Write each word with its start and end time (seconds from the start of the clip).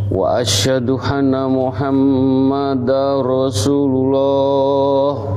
wa 0.08 0.40
asyhadu 0.40 0.96
anna 1.04 1.52
muhammadar 1.52 3.28
rasulullah 3.28 5.36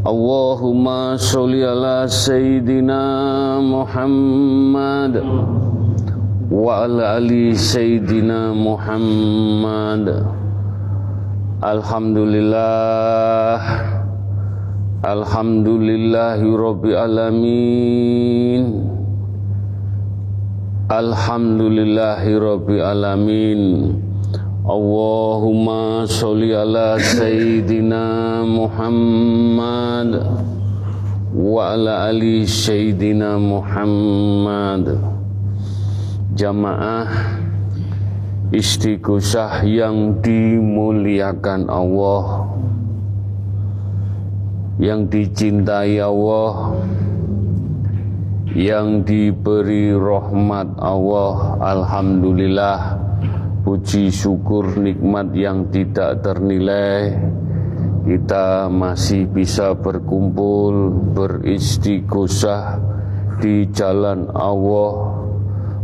Allahumma 0.00 1.20
sholli 1.20 1.60
ala 1.60 2.08
sayyidina 2.08 3.60
Muhammad 3.60 5.20
wa 6.48 6.88
ala 6.88 7.20
ali 7.20 7.52
sayyidina 7.52 8.56
Muhammad. 8.56 10.24
Alhamdulillah. 11.60 13.60
Alhamdulillahi 15.04 16.48
rabbil 16.48 16.96
alamin. 16.96 18.64
Alhamdulillahi 20.88 22.40
rabbil 22.40 22.80
alamin 22.80 24.00
Allahumma 24.70 26.06
sholli 26.06 26.54
ala 26.54 26.94
sayyidina 26.94 28.46
Muhammad 28.46 30.22
wa 31.34 31.74
ala 31.74 32.06
ali 32.06 32.46
sayyidina 32.46 33.34
Muhammad. 33.34 34.94
Jamaah 36.38 37.10
istiqosah 38.54 39.66
yang 39.66 40.22
dimuliakan 40.22 41.66
Allah 41.66 42.46
yang 44.78 45.10
dicintai 45.10 45.98
Allah 45.98 46.78
yang 48.54 49.02
diberi 49.02 49.98
rahmat 49.98 50.78
Allah 50.78 51.58
Alhamdulillah 51.58 52.99
Puji 53.60 54.08
syukur 54.08 54.80
nikmat 54.80 55.36
yang 55.36 55.68
tidak 55.68 56.24
ternilai. 56.24 57.12
Kita 58.08 58.72
masih 58.72 59.28
bisa 59.28 59.76
berkumpul 59.76 60.88
Beristighosah 61.12 62.80
Di 63.44 63.68
jalan 63.76 64.32
Allah 64.32 65.20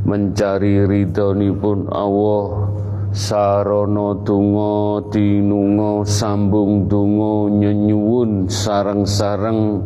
Mencari 0.08 0.88
ridhoni 0.88 1.52
pun 1.52 1.84
Allah. 1.92 2.72
Sarono 3.12 4.24
tungo 4.24 5.12
tinungo 5.12 6.00
sambung 6.08 6.88
tungo 6.88 7.52
nyenyuwun 7.52 8.48
sarang-sarang 8.48 9.84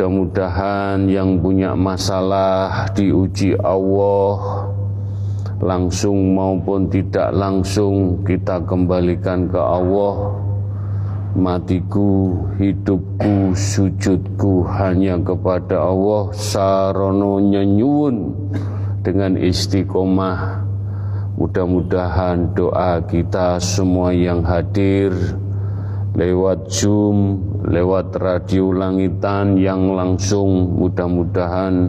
Mudah-mudahan 0.00 1.12
yang 1.12 1.44
punya 1.44 1.76
masalah 1.76 2.88
diuji 2.96 3.52
Allah 3.60 4.69
langsung 5.60 6.32
maupun 6.32 6.88
tidak 6.88 7.36
langsung 7.36 8.24
kita 8.24 8.64
kembalikan 8.64 9.46
ke 9.46 9.60
Allah. 9.60 10.40
Matiku 11.30 12.34
hidupku 12.58 13.54
sujudku 13.54 14.66
hanya 14.66 15.14
kepada 15.22 15.78
Allah 15.78 16.34
sarono 16.34 17.38
nyenyuun 17.38 18.34
dengan 19.06 19.38
istiqomah. 19.38 20.66
Mudah-mudahan 21.38 22.52
doa 22.52 23.00
kita 23.06 23.62
semua 23.62 24.10
yang 24.10 24.42
hadir 24.42 25.14
lewat 26.18 26.68
Zoom, 26.68 27.40
lewat 27.64 28.18
radio 28.18 28.74
langitan 28.74 29.54
yang 29.54 29.94
langsung 29.94 30.82
mudah-mudahan 30.82 31.88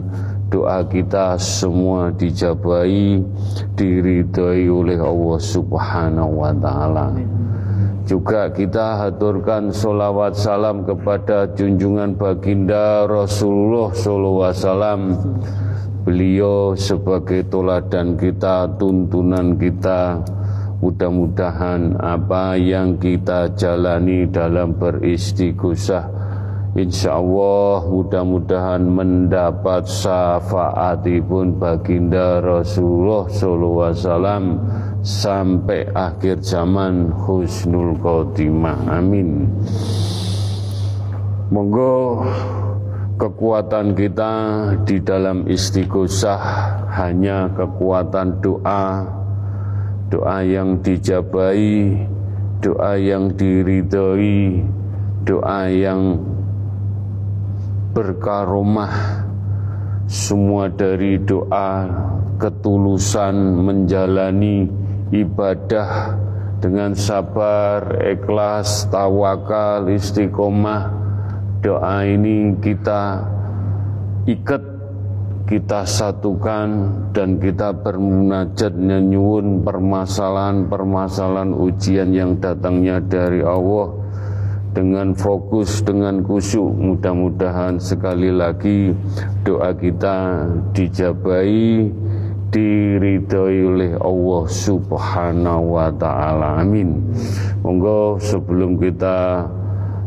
doa 0.52 0.84
kita 0.84 1.40
semua 1.40 2.12
dijabai 2.12 3.24
diridhoi 3.72 4.68
oleh 4.68 5.00
Allah 5.00 5.40
Subhanahu 5.40 6.44
wa 6.44 6.52
taala. 6.52 7.08
Juga 8.04 8.52
kita 8.52 9.00
haturkan 9.00 9.72
solawat 9.72 10.36
salam 10.36 10.84
kepada 10.84 11.48
junjungan 11.56 12.12
baginda 12.20 13.08
Rasulullah 13.08 13.96
sallallahu 13.96 14.44
alaihi 14.44 14.60
wasallam. 14.60 15.02
Beliau 16.02 16.74
sebagai 16.74 17.46
toladan 17.46 18.18
kita, 18.18 18.66
tuntunan 18.74 19.54
kita, 19.54 20.18
mudah-mudahan 20.82 21.94
apa 22.02 22.58
yang 22.58 22.98
kita 22.98 23.54
jalani 23.54 24.26
dalam 24.26 24.74
beristighosah 24.74 26.21
Insya 26.72 27.20
Allah 27.20 27.84
mudah-mudahan 27.84 28.80
mendapat 28.88 29.84
syafaatipun 29.84 31.60
baginda 31.60 32.40
Rasulullah 32.40 33.28
SAW 33.28 34.56
sampai 35.04 35.84
akhir 35.92 36.40
zaman 36.40 37.12
husnul 37.12 37.92
khotimah. 38.00 38.88
Amin. 38.88 39.52
Monggo 41.52 42.24
kekuatan 43.20 43.92
kita 43.92 44.32
di 44.88 44.96
dalam 45.04 45.44
istighosah 45.44 46.40
hanya 46.88 47.52
kekuatan 47.52 48.40
doa, 48.40 49.04
doa 50.08 50.40
yang 50.40 50.80
dijabai, 50.80 52.00
doa 52.64 52.96
yang 52.96 53.28
diridhoi, 53.36 54.64
doa 55.28 55.68
yang 55.68 56.31
berkaromah 57.92 59.24
semua 60.08 60.68
dari 60.68 61.20
doa 61.20 61.88
ketulusan 62.40 63.64
menjalani 63.64 64.66
ibadah 65.14 66.18
dengan 66.58 66.96
sabar, 66.96 68.00
ikhlas, 68.02 68.88
tawakal, 68.88 69.86
istiqomah. 69.88 71.00
Doa 71.62 72.02
ini 72.02 72.58
kita 72.58 73.22
ikat 74.26 74.62
kita 75.46 75.86
satukan 75.86 76.68
dan 77.14 77.38
kita 77.38 77.70
bermunajat 77.76 78.74
nyanyuun 78.74 79.62
permasalahan-permasalahan 79.62 81.54
ujian 81.54 82.10
yang 82.10 82.40
datangnya 82.42 82.98
dari 82.98 83.44
Allah 83.44 84.01
dengan 84.72 85.12
fokus 85.12 85.84
dengan 85.84 86.24
khusyuk 86.24 86.72
mudah-mudahan 86.72 87.76
sekali 87.76 88.32
lagi 88.32 88.96
doa 89.44 89.76
kita 89.76 90.48
dijabai 90.72 91.92
diridhoi 92.52 93.58
oleh 93.64 93.92
Allah 94.00 94.44
Subhanahu 94.48 95.76
wa 95.76 95.88
taala 95.92 96.64
amin 96.64 97.00
monggo 97.60 98.16
sebelum 98.16 98.80
kita 98.80 99.48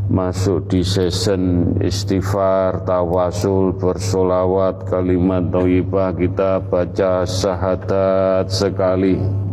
masuk 0.05 0.69
di 0.69 0.85
season 0.85 1.73
istighfar, 1.81 2.85
tawasul, 2.85 3.73
bersolawat, 3.73 4.85
kalimat 4.85 5.49
thayyibah 5.49 6.13
kita 6.13 6.61
baca 6.61 7.25
syahadat 7.25 8.45
sekali. 8.53 9.44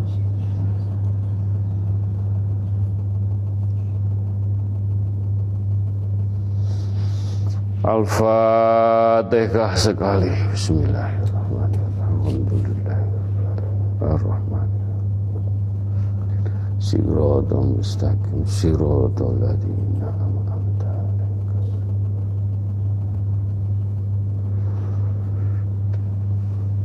Al-Fatihah 7.83 9.75
sekali. 9.75 10.31
Bismillahirrahmanirrahim. 10.55 12.47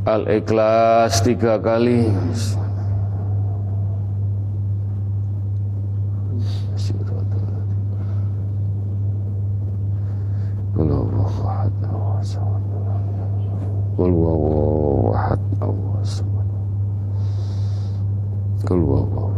Al-Ikhlas 0.08 1.22
tiga 1.22 1.62
kali. 1.62 2.10
Qul 2.10 2.67
huwallahu 11.28 11.44
ahad 11.44 11.72
Allahu 11.84 12.24
samad. 12.24 12.64
Qul 13.96 14.12
huwallahu 14.12 15.12
ahad 15.12 15.42
Allahu 15.60 16.00
samad. 16.02 16.48
Qul 18.64 18.80
huwallahu. 18.82 19.28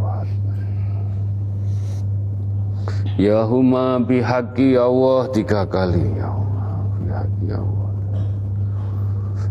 Ya 3.20 3.44
huma 3.44 4.00
bihaqi 4.00 4.80
Allah 4.80 5.28
tiga 5.28 5.68
kali 5.68 6.16
ya 6.16 6.32
Allah 6.32 6.72
bihaqi 7.04 7.52
Allah. 7.52 7.92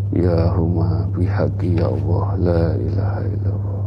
Ya 0.10 0.40
huma 0.58 1.06
bihaqi 1.14 1.78
Allah 1.78 2.28
la 2.42 2.64
ilaha 2.82 3.22
illallah. 3.30 3.86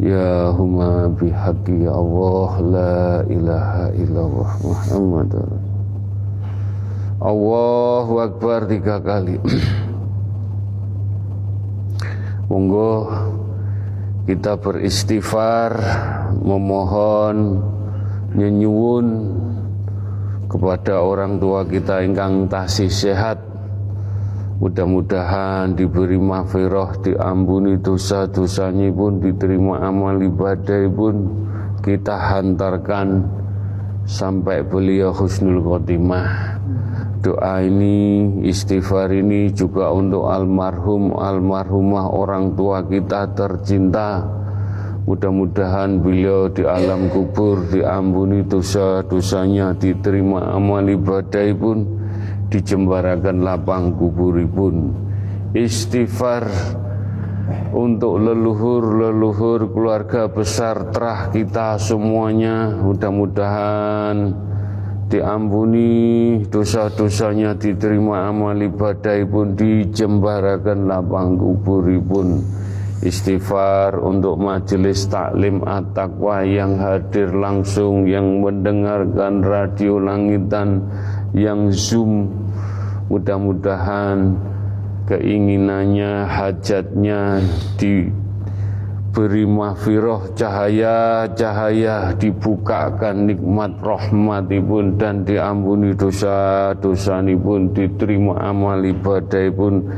Ya 0.00 0.48
huma 0.56 1.12
bihaqi 1.12 1.84
Allah 1.84 2.50
la 2.64 3.20
ilaha 3.28 3.84
illallah 3.92 4.50
Muhammad 4.64 5.32
Allahu 7.16 8.20
Akbar 8.20 8.68
tiga 8.68 9.00
kali. 9.00 9.40
Monggo 12.52 13.08
kita 14.28 14.60
beristighfar 14.60 15.80
memohon 16.44 17.64
nyenyuwun 18.36 19.06
kepada 20.44 21.00
orang 21.00 21.40
tua 21.40 21.64
kita 21.64 22.04
ingkang 22.04 22.52
tasih 22.52 22.92
sehat. 22.92 23.40
Mudah-mudahan 24.60 25.72
diberi 25.72 26.20
maghfirah 26.20 27.00
diampuni 27.00 27.80
dosa-dosanya 27.80 28.92
pun 28.92 29.24
diterima 29.24 29.88
amal 29.88 30.20
ibadah 30.20 30.84
pun. 30.92 31.16
Kita 31.80 32.12
hantarkan 32.12 33.24
sampai 34.04 34.60
beliau 34.68 35.16
husnul 35.16 35.64
khotimah 35.64 36.55
doa 37.26 37.58
ini, 37.58 38.38
istighfar 38.46 39.10
ini 39.10 39.50
juga 39.50 39.90
untuk 39.90 40.30
almarhum, 40.30 41.18
almarhumah 41.18 42.06
orang 42.14 42.54
tua 42.54 42.86
kita 42.86 43.34
tercinta. 43.34 44.22
Mudah-mudahan 45.10 45.98
beliau 45.98 46.46
di 46.46 46.62
alam 46.62 47.10
kubur 47.10 47.66
diampuni 47.66 48.46
dosa-dosanya, 48.46 49.74
diterima 49.74 50.54
amal 50.54 50.86
ibadah 50.86 51.50
pun, 51.58 51.82
dijembarakan 52.46 53.42
lapang 53.42 53.90
kubur 53.98 54.38
pun. 54.46 54.94
Istighfar 55.50 56.46
untuk 57.74 58.22
leluhur-leluhur 58.22 59.74
keluarga 59.74 60.30
besar 60.30 60.94
terah 60.94 61.30
kita 61.34 61.78
semuanya 61.78 62.70
mudah-mudahan 62.82 64.45
diampuni 65.06 65.90
dosa-dosanya 66.50 67.54
diterima 67.54 68.26
amal 68.26 68.58
ibadah 68.58 69.22
pun 69.30 69.54
dijembarakan 69.54 70.90
lapang 70.90 71.38
kuburipun. 71.38 72.42
Istighfar 72.96 74.00
untuk 74.00 74.40
majelis 74.40 75.04
taklim 75.06 75.62
at-taqwa 75.62 76.42
yang 76.48 76.80
hadir 76.80 77.28
langsung 77.28 78.08
yang 78.08 78.40
mendengarkan 78.40 79.44
radio 79.44 80.00
langitan 80.00 80.80
yang 81.36 81.68
zoom. 81.70 82.32
Mudah-mudahan 83.06 84.34
keinginannya 85.06 86.26
hajatnya 86.26 87.38
di 87.78 88.10
beri 89.16 89.48
mahfirah 89.48 90.36
cahaya-cahaya 90.36 92.12
dibukakan 92.20 93.32
nikmat 93.32 93.72
rahmatipun 93.80 95.00
dan 95.00 95.24
diampuni 95.24 95.96
dosa-dosa 95.96 97.24
pun 97.40 97.72
diterima 97.72 98.36
amal 98.44 98.76
ibadah 98.84 99.48
pun 99.56 99.88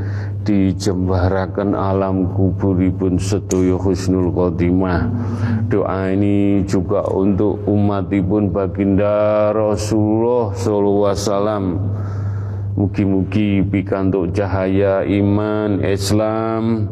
dijembarakan 0.47 1.75
alam 1.75 2.31
kuburipun 2.31 3.19
setuyo 3.19 3.75
husnul 3.75 4.31
khotimah. 4.31 5.11
Doa 5.67 6.15
ini 6.15 6.63
juga 6.63 7.03
untuk 7.11 7.59
umatipun 7.67 8.55
baginda 8.55 9.51
Rasulullah 9.51 10.55
sallallahu 10.55 11.11
alaihi 11.11 11.19
wasallam. 11.19 11.63
Mugi-mugi 12.79 13.67
pikantuk 13.67 14.31
cahaya 14.31 15.03
iman 15.03 15.83
Islam 15.83 16.87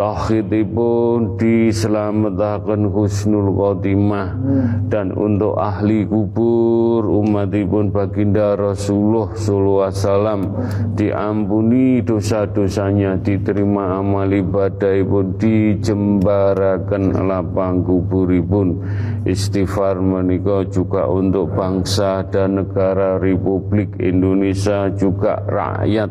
tauhidipun 0.00 1.36
diselamatkan 1.36 2.88
husnul 2.88 3.52
khotimah. 3.52 4.32
Dan 4.88 5.12
untuk 5.12 5.60
ahli 5.60 6.08
kubur 6.08 7.04
umatipun 7.04 7.92
baginda 7.92 8.56
Rasulullah 8.56 9.36
sallallahu 9.36 9.84
alaihi 9.84 10.00
wasallam 10.00 10.40
diampuni 10.96 12.00
dosa-dosanya 12.00 13.20
diterima 13.20 14.00
amal 14.00 14.32
ibadah 14.32 14.96
pun 15.04 15.36
dijembarakan 15.36 17.02
lapang 17.28 17.84
kuburipun. 17.84 18.80
Istighfar 19.28 20.00
menika 20.00 20.64
juga 20.72 21.04
untuk 21.04 21.52
bangsa 21.52 22.24
dan 22.32 22.64
negara 22.64 23.20
Republik 23.20 24.00
Indonesia 24.00 24.88
juga 24.96 25.44
rakyat 25.44 26.08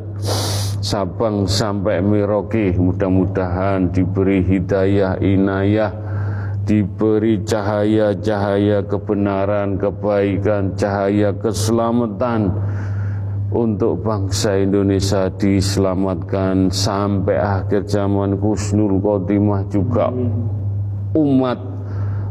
Sabang 0.79 1.43
sampai 1.43 1.99
Merauke 1.99 2.71
mudah-mudahan 2.71 3.91
diberi 3.91 4.39
hidayah 4.47 5.19
inayah 5.19 5.91
diberi 6.63 7.43
cahaya-cahaya 7.43 8.87
kebenaran 8.87 9.75
kebaikan 9.75 10.79
cahaya 10.79 11.35
keselamatan 11.35 12.53
untuk 13.51 14.07
bangsa 14.07 14.55
Indonesia 14.61 15.27
diselamatkan 15.33 16.71
sampai 16.71 17.35
akhir 17.35 17.89
zaman 17.89 18.37
Kusnul 18.37 19.01
Khotimah 19.03 19.67
juga. 19.67 20.13
Umat 21.17 21.59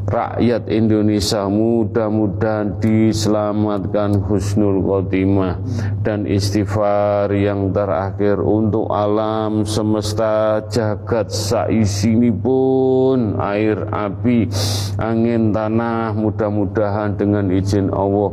rakyat 0.09 0.73
Indonesia 0.73 1.45
mudah-mudahan 1.53 2.81
diselamatkan 2.81 4.25
husnul 4.25 4.81
khotimah 4.81 5.61
dan 6.00 6.25
istighfar 6.25 7.29
yang 7.37 7.71
terakhir 7.77 8.41
untuk 8.41 8.88
alam 8.88 9.69
semesta. 9.69 10.65
Jagat 10.69 11.29
saisini 11.29 12.33
pun 12.33 13.37
air 13.37 13.85
api 13.93 14.49
angin 14.97 15.53
tanah 15.53 16.17
mudah-mudahan 16.17 17.15
dengan 17.15 17.53
izin 17.53 17.93
Allah 17.93 18.33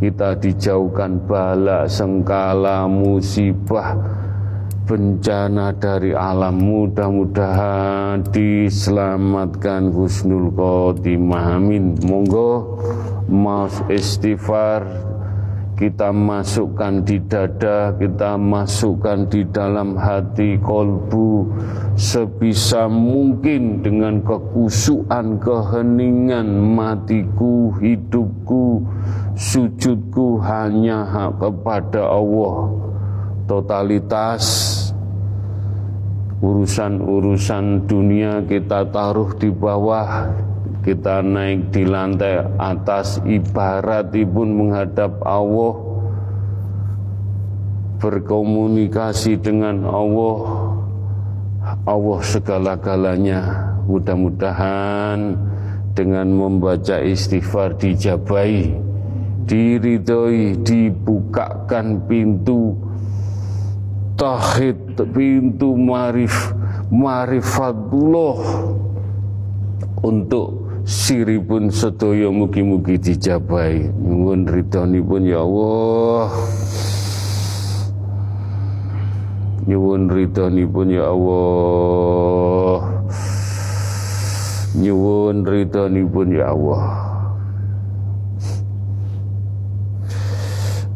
kita 0.00 0.32
dijauhkan 0.40 1.20
bala 1.28 1.84
sengkala 1.84 2.88
musibah 2.88 4.19
bencana 4.90 5.70
dari 5.78 6.10
alam 6.10 6.66
mudah-mudahan 6.66 8.26
diselamatkan 8.34 9.94
husnul 9.94 10.50
khotimah 10.50 11.62
amin 11.62 11.94
monggo 12.02 12.74
mau 13.30 13.70
istighfar 13.86 14.82
kita 15.78 16.12
masukkan 16.12 17.00
di 17.06 17.16
dada, 17.24 17.96
kita 17.96 18.36
masukkan 18.36 19.24
di 19.32 19.48
dalam 19.48 19.96
hati 19.96 20.60
kolbu 20.60 21.48
sebisa 21.96 22.84
mungkin 22.84 23.80
dengan 23.80 24.20
kekusuan, 24.20 25.40
keheningan 25.40 26.52
matiku, 26.52 27.72
hidupku, 27.80 28.84
sujudku 29.32 30.36
hanya 30.44 31.32
kepada 31.40 32.12
Allah. 32.12 32.76
Totalitas 33.48 34.44
urusan-urusan 36.40 37.84
dunia 37.84 38.40
kita 38.48 38.88
taruh 38.88 39.36
di 39.36 39.52
bawah 39.52 40.32
kita 40.80 41.20
naik 41.20 41.68
di 41.68 41.84
lantai 41.84 42.40
atas 42.56 43.20
ibarat 43.28 44.08
ibaratipun 44.08 44.48
menghadap 44.48 45.20
Allah 45.20 45.76
berkomunikasi 48.00 49.36
dengan 49.36 49.84
Allah 49.84 50.38
Allah 51.84 52.20
segala-galanya. 52.24 53.40
Mudah-mudahan 53.84 55.36
dengan 55.92 56.32
membaca 56.32 56.96
istighfar 57.04 57.76
dijabai 57.76 58.72
diridhoi 59.44 60.62
dibukakan 60.62 62.06
pintu 62.06 62.72
tauhid 64.20 65.00
pintu 65.16 65.72
marif 65.80 66.52
marifatullah 66.92 68.36
untuk 70.04 70.60
siripun 70.84 71.72
sedaya 71.72 72.28
mugi-mugi 72.28 73.00
dijabai. 73.00 73.88
Nyuwun 73.96 74.44
ridhonipun 74.44 75.24
ya 75.24 75.40
Allah. 75.40 76.28
Nyuwun 79.64 80.02
ridhonipun 80.12 80.86
ya 80.92 81.04
Allah. 81.08 82.76
Nyuwun 84.76 85.48
ridhonipun 85.48 86.28
ya 86.36 86.52
Allah 86.52 87.09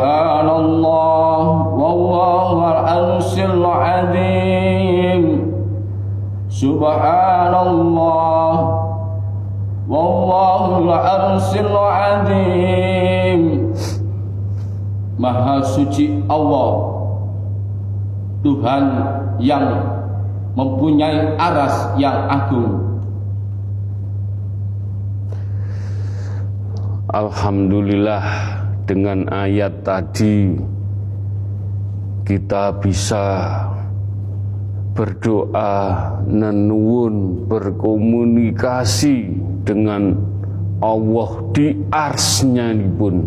Subhanallah. 0.00 1.44
Wallahu 1.76 2.64
al-arsil 2.64 3.60
adim. 3.60 5.44
Subhanallah. 6.48 7.60
Wallahu 9.84 10.88
al-arsil 10.88 11.76
adim. 11.76 13.40
Maha 15.20 15.60
suci 15.68 16.16
Allah. 16.32 16.96
Tuhan 18.40 18.84
yang 19.36 19.84
mempunyai 20.56 21.36
aras 21.36 21.92
yang 22.00 22.24
agung. 22.24 22.88
Alhamdulillah 27.12 28.59
dengan 28.90 29.22
ayat 29.30 29.86
tadi 29.86 30.50
kita 32.26 32.74
bisa 32.82 33.54
berdoa, 34.98 36.10
nenuun, 36.26 37.46
berkomunikasi 37.46 39.30
dengan 39.62 40.18
Allah 40.82 41.30
di 41.54 41.70
arsnya 41.94 42.74
pun. 42.98 43.22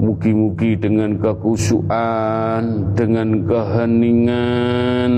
Mugi-mugi 0.00 0.76
dengan 0.76 1.16
kekusuan, 1.16 2.92
dengan 2.92 3.44
keheningan, 3.48 5.12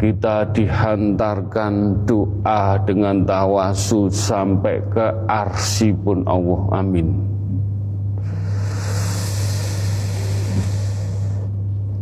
kita 0.00 0.48
dihantarkan 0.56 2.04
doa 2.08 2.80
dengan 2.88 3.24
tawasul 3.28 4.08
sampai 4.08 4.80
ke 4.88 5.06
arsi 5.28 5.96
pun 5.96 6.24
Allah 6.28 6.80
amin 6.80 7.33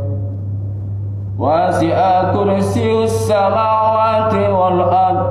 واسع 1.38 2.22
كرسي 2.34 3.04
السماوات 3.04 4.34
والأرض 4.34 5.26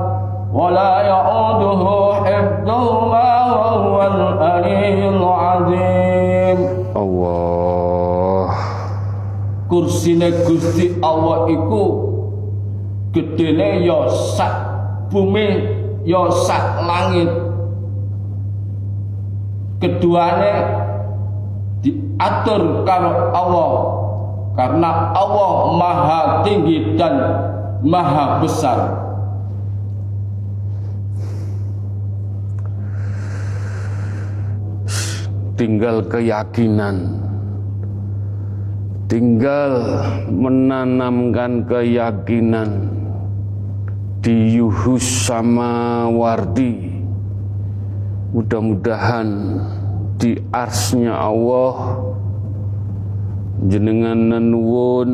ولا 0.52 1.00
يعوده 1.00 2.12
حفظهما 2.24 3.52
وهو 3.52 4.02
العلي 4.02 5.08
العظيم 5.08 6.01
kursine 9.73 10.29
Gusti 10.45 11.01
Allah 11.01 11.49
iku 11.49 11.83
gedene 13.09 13.81
ya 13.81 14.05
sak 14.37 14.53
bumi 15.09 15.49
ya 16.05 16.29
sak 16.45 16.85
langit. 16.85 17.29
Keduanya 19.81 20.55
diatur 21.81 22.85
karo 22.85 23.33
Allah 23.33 23.71
karena 24.53 25.09
Allah 25.17 25.53
maha 25.73 26.21
tinggi 26.45 26.93
dan 26.93 27.17
maha 27.81 28.45
besar. 28.45 28.79
Tinggal 35.57 36.05
keyakinan 36.05 37.32
tinggal 39.07 39.73
menanamkan 40.31 41.67
keyakinan 41.67 42.89
di 44.23 44.55
Yuhus 44.55 45.27
sama 45.27 46.07
Wardi. 46.07 46.95
Mudah-mudahan 48.33 49.29
di 50.17 50.39
arsnya 50.49 51.13
Allah 51.13 52.01
jenengan 53.69 54.17
nenuwun 54.33 55.11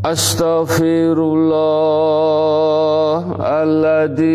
أستغفر 0.05 1.15
الله 1.15 3.23
العظيم. 3.39 4.33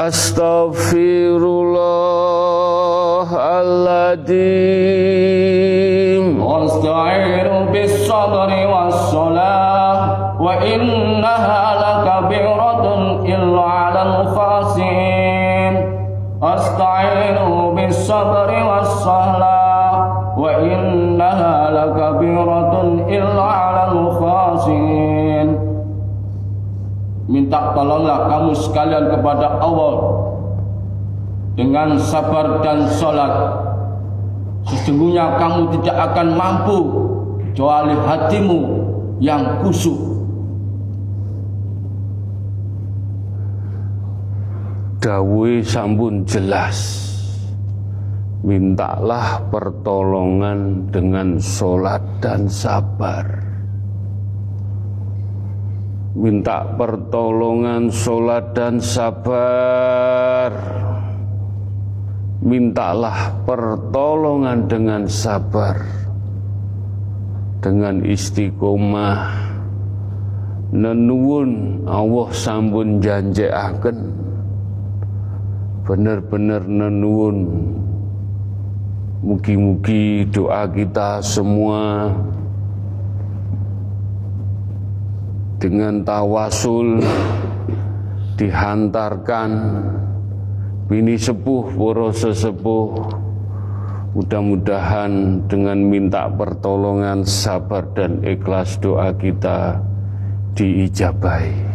أستغفر 0.00 1.42
الله 1.42 3.28
العظيم. 3.60 4.82
واستعين 6.42 7.66
بالصبر 7.72 8.50
والصلاة 8.66 10.42
وإنها 10.42 11.71
واستعينوا 16.41 17.73
بالصبر 17.73 18.49
والصلاة 18.69 19.93
وإنها 20.37 21.55
لكبيرة 21.71 22.73
إلا 23.09 23.41
على 23.41 23.83
الخاسئين 23.91 25.49
Minta 27.27 27.75
tolonglah 27.75 28.31
kamu 28.31 28.55
sekalian 28.55 29.11
kepada 29.11 29.59
Allah 29.59 29.95
dengan 31.59 31.99
sabar 31.99 32.63
dan 32.63 32.87
sholat 32.87 33.67
Sesungguhnya 34.67 35.35
kamu 35.35 35.75
tidak 35.79 36.11
akan 36.11 36.27
mampu 36.35 36.79
kecuali 37.39 37.95
hatimu 37.95 38.59
yang 39.23 39.63
kusuk. 39.63 40.10
Dawe 45.02 45.58
sampun 45.66 46.22
jelas. 46.22 46.78
Mintalah 48.46 49.42
pertolongan 49.50 50.86
dengan 50.94 51.42
sholat 51.42 51.98
dan 52.22 52.46
sabar. 52.46 53.26
Minta 56.14 56.62
pertolongan 56.78 57.90
sholat 57.90 58.54
dan 58.54 58.78
sabar. 58.78 60.54
Mintalah 62.38 63.42
pertolongan 63.42 64.70
dengan 64.70 65.10
sabar. 65.10 65.82
Dengan 67.58 68.06
istiqomah. 68.06 69.50
Nenuun 70.70 71.82
Allah 71.90 72.28
sambun 72.30 73.02
janjiaken 73.02 74.21
Bener-bener 75.82 76.62
nenuun. 76.62 77.36
Mugi-mugi 79.22 80.26
doa 80.30 80.70
kita 80.70 81.18
semua 81.18 82.06
dengan 85.58 86.06
tawasul 86.06 87.02
dihantarkan. 88.38 89.50
Bini 90.86 91.18
sepuh 91.18 91.74
poro 91.74 92.14
sesepuh. 92.14 93.18
Mudah-mudahan 94.14 95.42
dengan 95.50 95.82
minta 95.82 96.30
pertolongan 96.30 97.26
sabar 97.26 97.90
dan 97.96 98.22
ikhlas 98.22 98.78
doa 98.78 99.10
kita 99.18 99.82
diijabai 100.54 101.71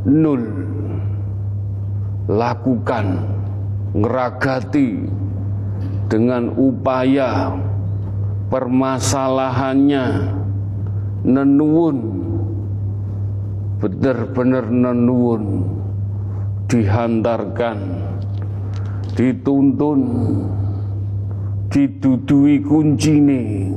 Nul. 0.05 0.43
Lakukan 2.27 3.05
ngeragati 3.95 4.89
dengan 6.11 6.51
upaya 6.57 7.55
permasalahannya. 8.51 10.05
Nenuwun. 11.23 11.97
Bener-bener 13.77 14.65
nenuwun. 14.67 15.43
Dihantarkan 16.67 17.79
dituntun 19.17 19.99
didudui 21.73 22.61
kuncine 22.61 23.73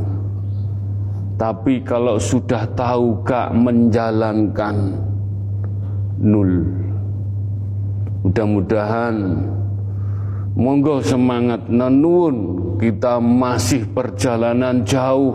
tapi 1.41 1.81
kalau 1.81 2.21
sudah 2.21 2.69
tahu 2.77 3.25
gak 3.25 3.57
menjalankan 3.57 4.93
nul. 6.21 6.69
Mudah-mudahan 8.21 9.41
monggo 10.53 11.01
semangat 11.01 11.65
nenun 11.73 12.37
kita 12.77 13.17
masih 13.25 13.89
perjalanan 13.89 14.85
jauh. 14.85 15.33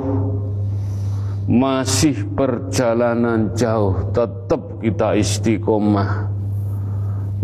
Masih 1.46 2.26
perjalanan 2.34 3.54
jauh, 3.58 4.10
tetap 4.14 4.82
kita 4.82 5.14
istiqomah. 5.18 6.30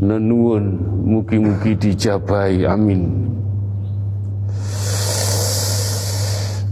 Nenun 0.02 0.78
mugi-mugi 1.06 1.78
dijabai. 1.78 2.65
Amin. 2.65 3.30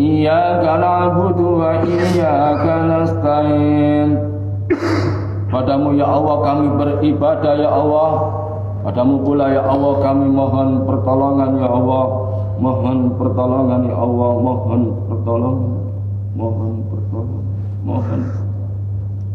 iyyaka 0.00 0.72
nasta'in 0.80 1.68
iyyaka 1.84 2.74
nasta'in. 2.88 4.08
Padamu 5.50 5.98
ya 5.98 6.06
Allah 6.08 6.36
kami 6.40 6.66
beribadah 6.78 7.54
ya 7.58 7.68
Allah. 7.68 8.10
Padamu 8.80 9.20
pula 9.20 9.52
ya 9.52 9.60
Allah 9.66 9.92
kami 10.00 10.26
mohon 10.32 10.88
pertolongan 10.88 11.50
ya 11.60 11.68
Allah. 11.68 12.04
Mohon 12.56 12.98
pertolongan 13.20 13.80
ya 13.84 13.96
Allah. 13.98 14.30
Mohon 14.40 14.80
pertolongan. 15.10 15.72
Mohon 16.32 16.72
pertolongan. 16.88 17.44
Mohon. 17.84 18.20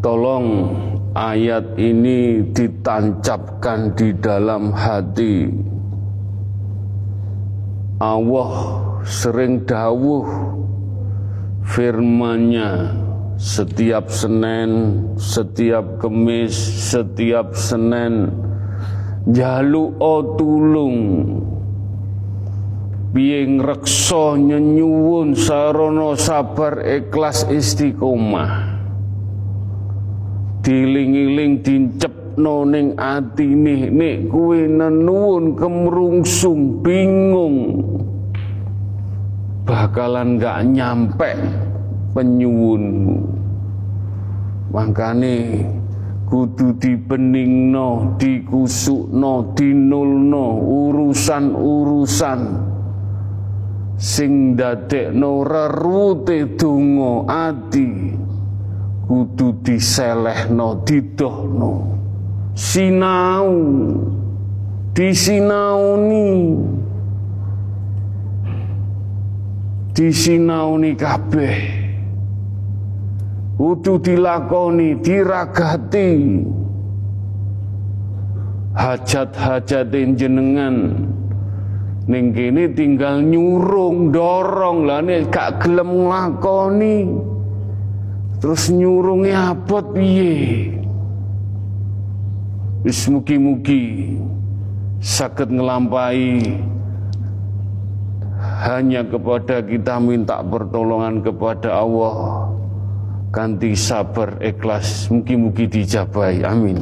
Tolong 0.01 0.45
ayat 1.17 1.65
ini 1.81 2.45
ditancapkan 2.53 3.97
di 3.97 4.13
dalam 4.21 4.69
hati 4.71 5.49
Allah 8.05 8.53
sering 9.01 9.65
dawuh 9.65 10.29
firmannya 11.65 13.01
setiap 13.41 14.13
Senin, 14.13 15.01
setiap 15.17 15.97
Kemis, 15.97 16.53
setiap 16.93 17.57
Senin 17.57 18.29
jalu 19.25 19.97
o 19.97 20.37
tulung. 20.37 20.99
Piye 23.15 23.47
ngreksa 23.47 24.35
nyenyuwun 24.37 25.39
sarana 25.39 26.19
sabar 26.19 26.83
ikhlas 26.83 27.47
istiqomah. 27.47 28.75
Diling-iling 30.61 31.63
dincepno 31.63 32.67
ning 32.67 32.99
atine 32.99 33.87
nek 33.87 34.27
kuwi 34.27 34.67
nenuwun 34.67 35.55
kemrungsung 35.55 36.83
bingung 36.83 37.94
bakalan 39.65 40.37
gak 40.37 40.61
nyampe 40.69 41.33
penyuwunmu. 42.13 43.17
Makane 44.71 45.65
kudu 46.29 46.77
dibeningno 46.77 48.15
dikusukno 48.21 49.51
dinulno 49.57 50.45
urusan-urusan. 50.61 52.41
Sing 53.95 54.59
dadekno 54.59 55.47
rerute 55.47 56.59
donga 56.59 57.23
ati 57.49 58.11
kudu 59.07 59.63
diselehno 59.63 60.83
didohno 60.83 61.95
sinau 62.55 63.51
disinauni 64.95 66.31
disinauni 69.95 70.93
kabeh. 70.99 71.57
Kudu 73.55 74.03
dilakoni 74.03 74.99
diragati. 74.99 76.11
Hajat-hajat 78.75 79.95
jenengan. 80.19 81.07
Ning 82.05 82.35
kene 82.35 82.69
tinggal 82.75 83.23
nyurung 83.23 84.11
dorong. 84.11 84.83
Lah 84.83 84.99
nek 84.99 85.31
gak 85.31 85.63
gelem 85.63 86.05
nglakoni 86.05 86.97
Terus 88.45 88.69
nyurungi 88.69 89.33
abot 89.33 89.95
piye? 89.95 90.35
Wis 92.85 93.09
mugi-mugi 93.09 94.13
saged 95.01 95.49
ngelampai 95.49 96.53
hanya 98.63 99.03
kepada 99.03 99.59
kita 99.59 99.99
minta 99.99 100.39
pertolongan 100.39 101.19
kepada 101.19 101.75
Allah. 101.75 102.47
Ganti 103.35 103.75
sabar 103.75 104.39
ikhlas 104.39 105.11
mugi-mugi 105.11 105.67
dijabai 105.67 106.39
amin. 106.47 106.79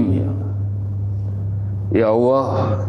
Ya 1.94 2.10
Allah 2.10 2.82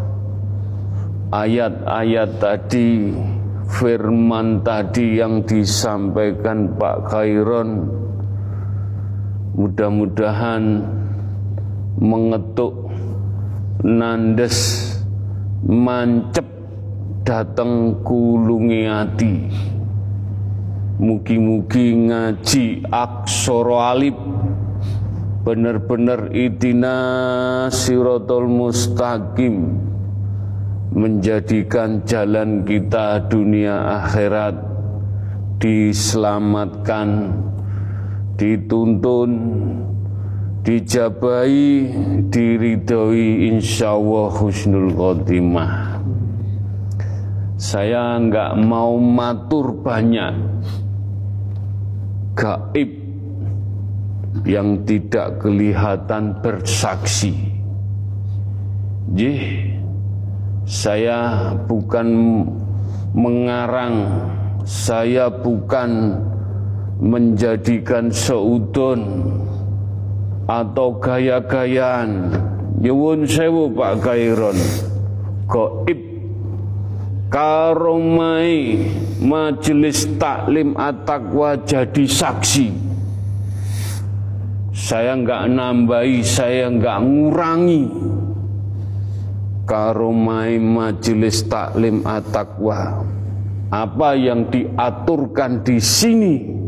Ayat-ayat 1.30 2.41
tadi 2.41 3.13
Firman 3.69 4.65
tadi 4.65 5.22
yang 5.22 5.45
disampaikan 5.45 6.74
Pak 6.82 7.13
Khairon 7.13 7.69
Mudah-mudahan 9.60 10.88
mengetuk 12.00 12.95
nandes 13.84 14.88
mancep 15.67 16.48
datang 17.28 18.00
kulungi 18.08 18.88
hati 18.88 19.36
Mugi-mugi 20.95 21.91
ngaji 22.08 22.88
aksoro 22.88 23.84
alif 23.84 24.15
benar-benar 25.43 26.32
idina 26.32 26.95
sirotol 27.67 28.48
mustaqim 28.48 29.76
menjadikan 30.95 32.08
jalan 32.08 32.63
kita 32.63 33.28
dunia 33.28 34.04
akhirat 34.04 34.56
diselamatkan 35.60 37.36
dituntun, 38.39 39.32
dijabai, 40.63 41.91
diridhoi 42.32 43.52
insyaallah 43.52 44.32
husnul 44.32 44.95
khotimah. 44.95 45.99
Saya 47.60 48.15
enggak 48.15 48.56
mau 48.56 48.95
matur 48.95 49.75
banyak 49.84 50.32
gaib 52.39 52.91
yang 54.47 54.88
tidak 54.88 55.43
kelihatan 55.43 56.39
bersaksi. 56.39 57.36
Jih, 59.12 59.75
saya 60.63 61.52
bukan 61.67 62.08
mengarang, 63.12 64.08
saya 64.63 65.28
bukan 65.28 66.15
menjadikan 67.00 68.12
seudon 68.12 69.24
atau 70.46 71.00
gaya-gayaan. 71.00 72.36
Nyuwun 72.80 73.28
sewu 73.28 73.72
Pak 73.76 74.04
Kairon 74.04 74.60
goib. 75.48 76.00
Karomai 77.30 78.82
majelis 79.22 80.10
taklim 80.18 80.74
atakwa 80.74 81.62
jadi 81.62 82.10
saksi 82.10 82.90
saya 84.74 85.14
enggak 85.14 85.46
nambahi 85.54 86.26
saya 86.26 86.74
enggak 86.74 86.98
ngurangi. 87.06 87.86
Karomai 89.70 90.58
majelis 90.58 91.46
taklim 91.46 92.02
atakwa 92.02 93.06
apa 93.70 94.10
yang 94.18 94.50
diaturkan 94.50 95.62
di 95.62 95.78
sini 95.78 96.59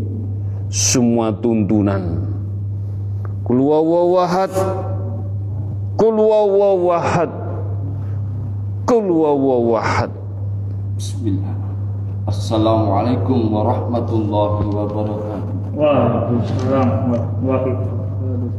semua 0.72 1.36
tuntunan. 1.36 2.32
Kul 3.44 3.60
wawahad 3.60 4.56
Kul 6.00 6.16
wawahad 6.16 7.28
Kul 8.88 9.12
wawahad 9.12 10.12
Bismillah. 10.96 11.60
Assalamualaikum 12.24 13.52
warahmatullahi 13.52 14.64
wabarakatuh. 14.72 15.56
Waalaikumsalam 15.76 16.88
warahmatullahi 17.12 17.74
wabarakatuh. 17.76 18.52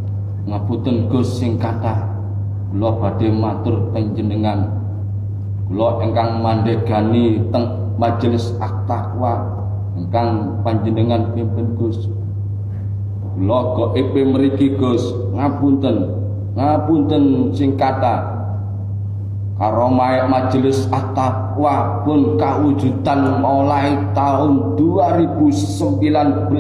Ngapunten 0.53 0.97
Gus 1.09 1.41
sing 1.41 1.57
kata 1.57 2.13
kula 2.75 2.93
badhe 3.01 3.33
matur 3.33 3.89
panjenengan. 3.97 4.69
Kula 5.71 6.05
ingkang 6.05 6.45
mandegani 6.45 7.41
teng 7.49 7.97
majelis 7.97 8.53
aktakwa 8.61 9.62
engkang 10.03 10.59
panjenengan 10.67 11.31
pimpin 11.31 11.79
Gus. 11.79 12.11
Kula 13.39 13.59
gaib 13.95 14.13
mriki 14.13 14.75
Gus? 14.75 15.15
Ngapunten 15.33 15.97
ngapunten 16.59 17.55
sing 17.55 17.79
kata. 17.79 18.43
Karomai 19.53 20.27
majelis 20.27 20.91
at-taqwa 20.91 22.03
pun 22.03 22.35
kawujudan 22.35 23.39
mulai 23.39 23.95
tahun 24.11 24.75
2019 24.75 26.51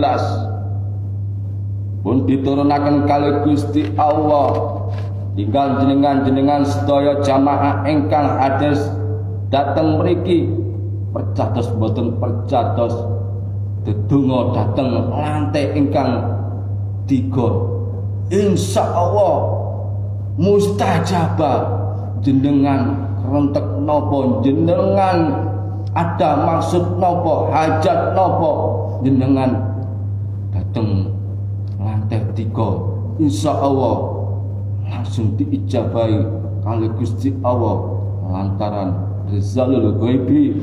pun 2.02 2.16
diturunakan 2.26 2.96
kali 3.10 3.30
Gusti 3.42 3.90
Allah. 3.98 4.78
Tinggal 5.32 5.80
jenengan-jenengan 5.82 6.62
sedaya 6.62 7.18
jamaah 7.24 7.82
engkang 7.88 8.38
hadir 8.38 8.76
datang 9.50 9.98
mriki. 9.98 10.46
Percados 11.10 11.68
boten 11.76 12.16
percados 12.22 12.94
Dedungo 13.82 14.54
dateng 14.54 15.10
lantai 15.10 15.74
ingkang 15.74 16.22
tiga. 17.10 17.50
Insya 18.30 18.86
Allah 18.86 19.36
mustajabah. 20.38 21.82
Jenengan 22.22 23.10
rentek 23.26 23.66
nopo? 23.82 24.38
Jenengan 24.46 25.18
ada 25.98 26.30
maksud 26.46 27.02
nopo? 27.02 27.50
Hajat 27.50 28.14
nopo? 28.14 28.52
Jenengan 29.02 29.50
dateng 30.54 31.10
lantai 31.82 32.22
tiga. 32.38 32.78
Insya 33.18 33.50
Allah 33.50 34.14
langsung 34.86 35.34
diijabai 35.34 36.22
kali 36.62 36.86
Gusti 36.94 37.34
Allah 37.42 37.98
lantaran 38.30 38.94
Rizalul 39.26 39.98
Ghaibi. 39.98 40.54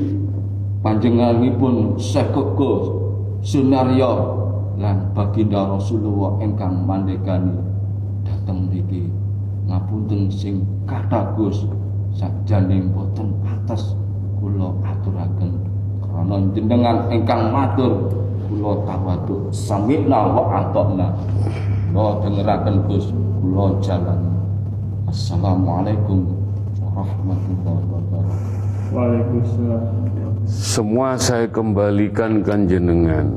Panjenenganipun 0.80 2.00
Syekh 2.00 2.32
Koko 2.32 2.99
Sunario. 3.40 4.36
Lan 4.80 5.12
baginda 5.12 5.76
Rasulullah 5.76 6.40
engkang 6.40 6.88
mandekani 6.88 7.52
dateng 8.24 8.72
mriki 8.72 9.12
ngapunten 9.68 10.32
sing 10.32 10.64
kathah 10.88 11.36
Gus 11.36 11.68
sakjane 12.16 12.88
boten 12.88 13.28
atas 13.44 13.92
kula 14.40 14.72
aturaken 14.80 15.68
krana 16.00 16.40
jenengan 16.56 17.12
engkang 17.12 17.52
matur 17.52 18.08
kula 18.48 18.80
tawadhu 18.88 19.52
samina 19.52 20.32
wa 20.32 20.64
atokna. 20.64 21.12
Kula 21.92 22.24
dengeraken 22.24 22.76
Gus. 22.88 23.12
Kula 23.40 23.76
jalan. 23.84 24.20
Assalamualaikum 25.12 26.24
warahmatullahi 26.80 27.84
wabarakatuh. 27.84 28.94
Waalaikumsalam 28.96 30.09
semua 30.50 31.14
saya 31.14 31.46
kembalikan 31.46 32.42
kan 32.42 32.66
jenengan 32.66 33.30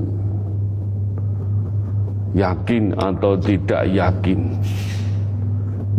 yakin 2.34 2.98
atau 2.98 3.38
tidak 3.38 3.86
yakin. 3.94 4.50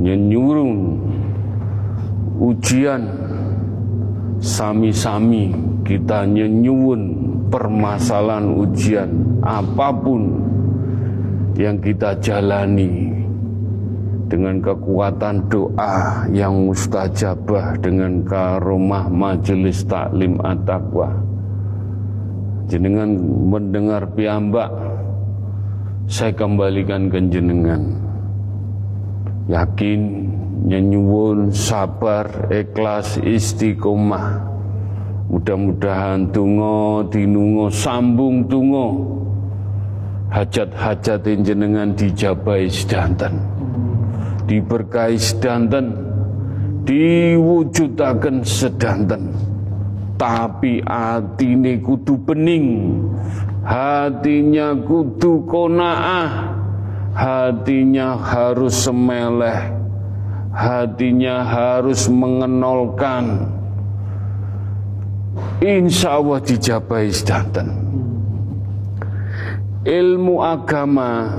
Nyenyurung. 0.02 0.98
Ujian. 2.42 3.06
Sami-sami 4.42 5.54
kita 5.86 6.28
nyenyuun 6.28 7.02
permasalahan 7.48 8.52
ujian 8.60 9.08
apa 9.40 9.88
pun 9.88 10.36
yang 11.56 11.80
kita 11.80 12.12
jalani 12.20 13.23
dengan 14.26 14.58
kekuatan 14.58 15.46
doa 15.52 16.24
yang 16.32 16.70
mustajabah 16.70 17.78
dengan 17.78 18.24
karomah 18.24 19.06
majelis 19.12 19.84
taklim 19.84 20.40
at-taqwa. 20.40 21.12
Jenengan 22.64 23.12
mendengar 23.48 24.08
piambak 24.16 24.72
saya 26.08 26.32
kembalikan 26.32 27.12
ke 27.12 27.20
jenengan. 27.28 28.00
Yakin 29.52 30.00
nyenyuwun 30.64 31.52
sabar 31.52 32.48
ikhlas 32.48 33.20
istiqomah. 33.20 34.52
Mudah-mudahan 35.28 36.32
tungo 36.32 37.04
dinungo 37.08 37.72
sambung 37.72 38.44
tungo 38.48 38.88
hajat-hajat 40.34 41.24
jenengan 41.46 41.94
dijabai 41.94 42.66
sedanten 42.66 43.53
diberkahi 44.44 45.16
sedanten 45.16 45.94
diwujudaken 46.84 48.44
sedanten 48.44 49.32
tapi 50.20 50.84
atine 50.84 51.80
kudu 51.80 52.20
bening 52.22 53.00
hatinya 53.64 54.76
kudu 54.76 55.48
konaah 55.48 56.54
hatinya 57.14 58.18
harus 58.18 58.84
semeleh, 58.84 59.70
hatinya 60.50 61.46
harus 61.46 62.10
mengenolkan. 62.10 63.54
Insya 65.62 66.18
Allah 66.18 66.42
dijabai 66.42 67.08
sedanten. 67.14 67.70
Ilmu 69.86 70.42
agama 70.42 71.30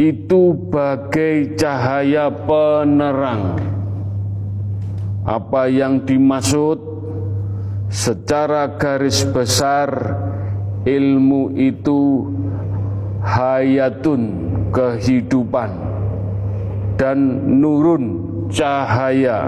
itu 0.00 0.56
bagai 0.72 1.56
cahaya 1.56 2.32
penerang. 2.32 3.60
Apa 5.22 5.70
yang 5.70 6.02
dimaksud 6.02 6.82
secara 7.92 8.74
garis 8.80 9.22
besar 9.28 9.88
ilmu 10.82 11.54
itu 11.54 12.26
hayatun 13.22 14.22
kehidupan 14.74 15.70
dan 16.98 17.18
nurun 17.60 18.04
cahaya 18.50 19.46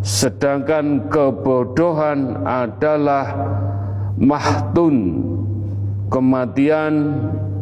sedangkan 0.00 1.10
kebodohan 1.10 2.46
adalah 2.46 3.26
mahtun 4.16 5.24
kematian 6.12 6.94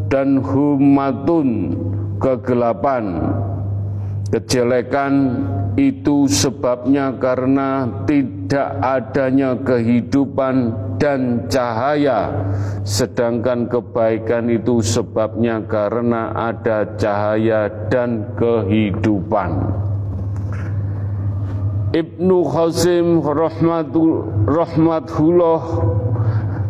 dan 0.08 0.40
humatun 0.40 1.76
kegelapan. 2.18 3.32
Kejelekan 4.28 5.40
itu 5.80 6.28
sebabnya 6.28 7.16
karena 7.16 7.88
tidak 8.04 8.76
adanya 8.84 9.56
kehidupan 9.56 10.76
dan 11.00 11.48
cahaya. 11.48 12.28
Sedangkan 12.84 13.72
kebaikan 13.72 14.52
itu 14.52 14.84
sebabnya 14.84 15.64
karena 15.64 16.34
ada 16.36 16.84
cahaya 17.00 17.72
dan 17.88 18.36
kehidupan. 18.36 19.80
Ibnu 21.88 22.44
rahmatul 23.24 24.28
rahmatullah 24.44 25.62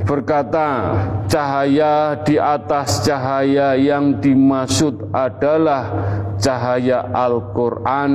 berkata 0.09 0.97
cahaya 1.29 2.25
di 2.25 2.40
atas 2.40 3.05
cahaya 3.05 3.77
yang 3.77 4.16
dimaksud 4.25 5.12
adalah 5.12 5.85
cahaya 6.40 7.12
Al-Quran 7.12 8.12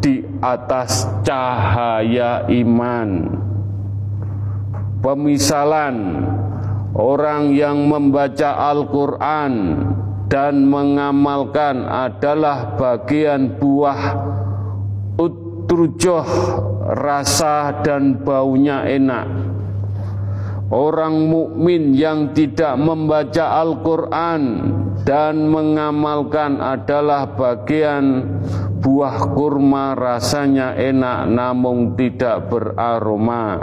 di 0.00 0.24
atas 0.40 1.04
cahaya 1.20 2.48
iman. 2.48 3.36
Pemisalan 5.04 6.24
orang 6.96 7.52
yang 7.52 7.84
membaca 7.84 8.56
Al-Quran 8.72 9.52
dan 10.32 10.64
mengamalkan 10.64 11.84
adalah 11.84 12.80
bagian 12.80 13.60
buah 13.60 14.00
utrujoh 15.20 16.24
rasa 16.96 17.84
dan 17.84 18.24
baunya 18.24 18.88
enak 18.88 19.49
Orang 20.70 21.26
mukmin 21.26 21.98
yang 21.98 22.30
tidak 22.30 22.78
membaca 22.78 23.58
Al-Quran 23.58 24.42
dan 25.02 25.50
mengamalkan 25.50 26.62
adalah 26.62 27.26
bagian 27.34 28.22
buah 28.78 29.34
kurma 29.34 29.98
rasanya 29.98 30.78
enak 30.78 31.26
namun 31.26 31.98
tidak 31.98 32.46
beraroma. 32.46 33.58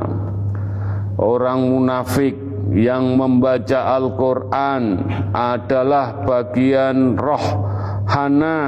Orang 1.15 1.72
munafik 1.72 2.36
yang 2.76 3.15
membaca 3.15 3.96
Al-Quran 3.96 5.08
adalah 5.32 6.28
bagian 6.28 7.15
roh 7.15 7.72
hana 8.04 8.60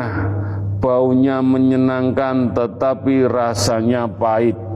baunya 0.80 1.44
menyenangkan 1.44 2.56
tetapi 2.56 3.28
rasanya 3.28 4.08
pahit 4.08 4.69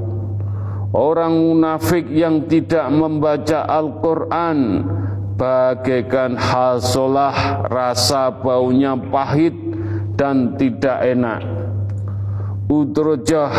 Orang 0.94 1.42
munafik 1.42 2.06
yang 2.14 2.46
tidak 2.46 2.86
membaca 2.94 3.66
Al-Quran 3.66 4.86
Bagaikan 5.34 6.38
hasolah 6.38 7.66
rasa 7.66 8.30
baunya 8.30 8.94
pahit 8.94 9.58
dan 10.14 10.54
tidak 10.62 11.02
enak. 11.02 11.42
Udrojah 12.70 13.50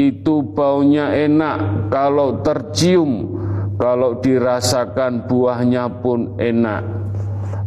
itu 0.00 0.40
baunya 0.56 1.12
enak. 1.12 1.92
Kalau 1.92 2.40
tercium 2.40 3.28
Kalau 3.76 4.24
dirasakan 4.24 5.28
buahnya 5.28 6.00
pun 6.00 6.40
enak. 6.40 6.80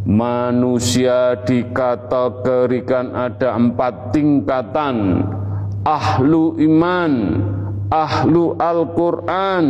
Manusia 0.06 1.38
dikategorikan 1.46 3.14
ada 3.14 3.54
empat 3.54 4.10
tingkatan. 4.10 5.22
Ahlu 5.86 6.58
iman 6.66 7.12
ahlu 7.90 8.58
Al-Quran. 8.58 9.66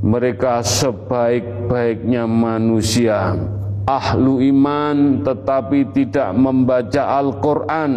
Mereka 0.00 0.64
sebaik-baiknya 0.64 2.24
manusia. 2.24 3.36
Ahlu 3.84 4.40
iman 4.48 5.20
tetapi 5.20 5.92
tidak 5.92 6.32
membaca 6.32 7.20
Al-Quran. 7.20 7.92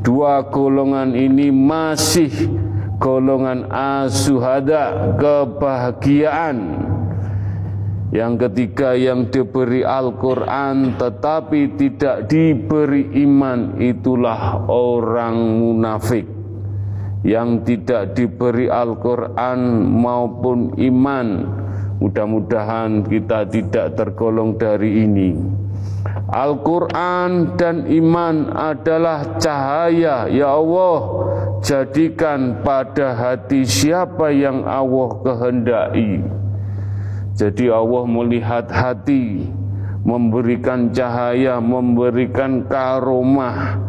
Dua 0.00 0.48
golongan 0.48 1.12
ini 1.12 1.52
masih 1.52 2.32
golongan 2.96 3.68
asuhada 3.68 5.16
kebahagiaan. 5.20 6.88
Yang 8.14 8.34
ketiga 8.46 8.94
yang 8.94 9.26
diberi 9.28 9.82
Al-Quran 9.82 10.94
tetapi 10.96 11.74
tidak 11.74 12.30
diberi 12.30 13.10
iman 13.26 13.74
itulah 13.82 14.70
orang 14.70 15.34
munafik 15.58 16.33
yang 17.24 17.64
tidak 17.64 18.12
diberi 18.12 18.68
Al-Quran 18.68 19.88
maupun 19.88 20.76
iman. 20.76 21.28
Mudah-mudahan 21.98 23.08
kita 23.08 23.48
tidak 23.48 23.96
tergolong 23.96 24.60
dari 24.60 25.08
ini. 25.08 25.30
Al-Quran 26.28 27.56
dan 27.56 27.88
iman 27.88 28.52
adalah 28.52 29.40
cahaya 29.40 30.28
Ya 30.28 30.52
Allah. 30.52 31.00
Jadikan 31.64 32.60
pada 32.60 33.16
hati 33.16 33.64
siapa 33.64 34.28
yang 34.28 34.68
Allah 34.68 35.16
kehendai 35.24 36.20
Jadi 37.32 37.72
Allah 37.72 38.04
melihat 38.04 38.68
hati 38.68 39.48
Memberikan 40.04 40.92
cahaya 40.92 41.56
Memberikan 41.64 42.68
karomah 42.68 43.80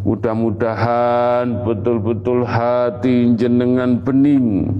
Mudah-mudahan 0.00 1.60
betul-betul 1.60 2.48
hati 2.48 3.36
jenengan 3.36 4.00
bening. 4.00 4.72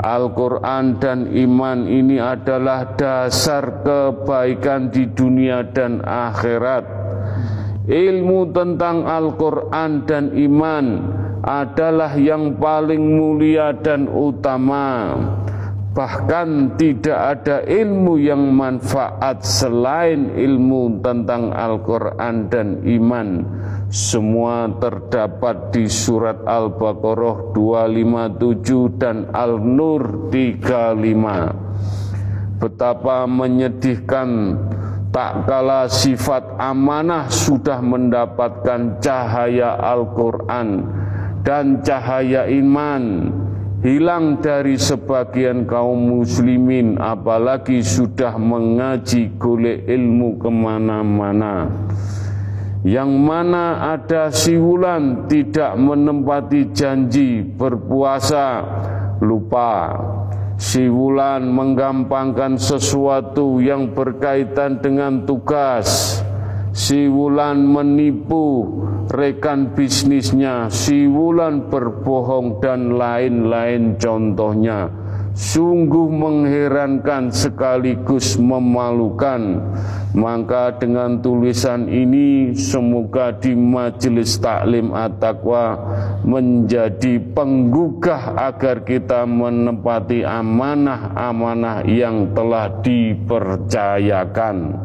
Al-Quran 0.00 0.96
dan 0.96 1.28
iman 1.28 1.84
ini 1.84 2.16
adalah 2.16 2.96
dasar 2.96 3.84
kebaikan 3.84 4.88
di 4.88 5.12
dunia 5.12 5.60
dan 5.76 6.00
akhirat. 6.00 6.88
Ilmu 7.84 8.48
tentang 8.56 9.04
Al-Quran 9.04 10.08
dan 10.08 10.32
iman 10.40 10.86
adalah 11.44 12.16
yang 12.16 12.56
paling 12.56 13.20
mulia 13.20 13.76
dan 13.76 14.08
utama. 14.08 15.20
Bahkan 15.92 16.80
tidak 16.80 17.18
ada 17.36 17.60
ilmu 17.68 18.16
yang 18.16 18.56
manfaat 18.56 19.44
selain 19.44 20.32
ilmu 20.32 21.04
tentang 21.04 21.52
Al-Quran 21.52 22.48
dan 22.48 22.80
iman 22.80 23.28
semua 23.92 24.72
terdapat 24.80 25.68
di 25.68 25.84
surat 25.84 26.48
Al-Baqarah 26.48 27.52
257 27.52 28.96
dan 28.96 29.28
Al-Nur 29.36 30.32
35. 30.32 32.56
Betapa 32.56 33.28
menyedihkan 33.28 34.56
tak 35.12 35.44
kala 35.44 35.92
sifat 35.92 36.56
amanah 36.56 37.28
sudah 37.28 37.84
mendapatkan 37.84 38.96
cahaya 39.04 39.76
Al-Quran 39.76 40.88
dan 41.44 41.84
cahaya 41.84 42.48
iman 42.48 43.28
hilang 43.84 44.40
dari 44.40 44.80
sebagian 44.80 45.68
kaum 45.68 46.16
muslimin 46.16 46.96
apalagi 46.96 47.84
sudah 47.84 48.40
mengaji 48.40 49.36
golek 49.36 49.84
ilmu 49.84 50.40
ke 50.40 50.48
mana-mana 50.48 51.68
yang 52.82 53.14
mana 53.14 53.94
ada 53.94 54.34
siwulan 54.34 55.30
tidak 55.30 55.78
menempati 55.78 56.74
janji 56.74 57.42
berpuasa. 57.46 58.62
Lupa. 59.22 59.94
Siwulan 60.58 61.46
menggampangkan 61.46 62.58
sesuatu 62.58 63.62
yang 63.62 63.94
berkaitan 63.94 64.82
dengan 64.82 65.26
tugas. 65.26 66.18
Siwulan 66.74 67.62
menipu 67.66 68.78
rekan 69.10 69.74
bisnisnya. 69.78 70.66
Siwulan 70.66 71.70
berbohong 71.70 72.62
dan 72.62 72.98
lain-lain 72.98 73.98
contohnya 73.98 75.01
sungguh 75.32 76.12
mengherankan 76.12 77.32
sekaligus 77.32 78.36
memalukan. 78.36 79.64
Maka 80.12 80.76
dengan 80.76 81.24
tulisan 81.24 81.88
ini 81.88 82.52
semoga 82.52 83.32
di 83.32 83.56
majelis 83.56 84.36
taklim 84.36 84.92
at-taqwa 84.92 85.80
menjadi 86.20 87.16
penggugah 87.32 88.36
agar 88.36 88.84
kita 88.84 89.24
menempati 89.24 90.20
amanah-amanah 90.20 91.88
yang 91.88 92.36
telah 92.36 92.68
dipercayakan 92.84 94.84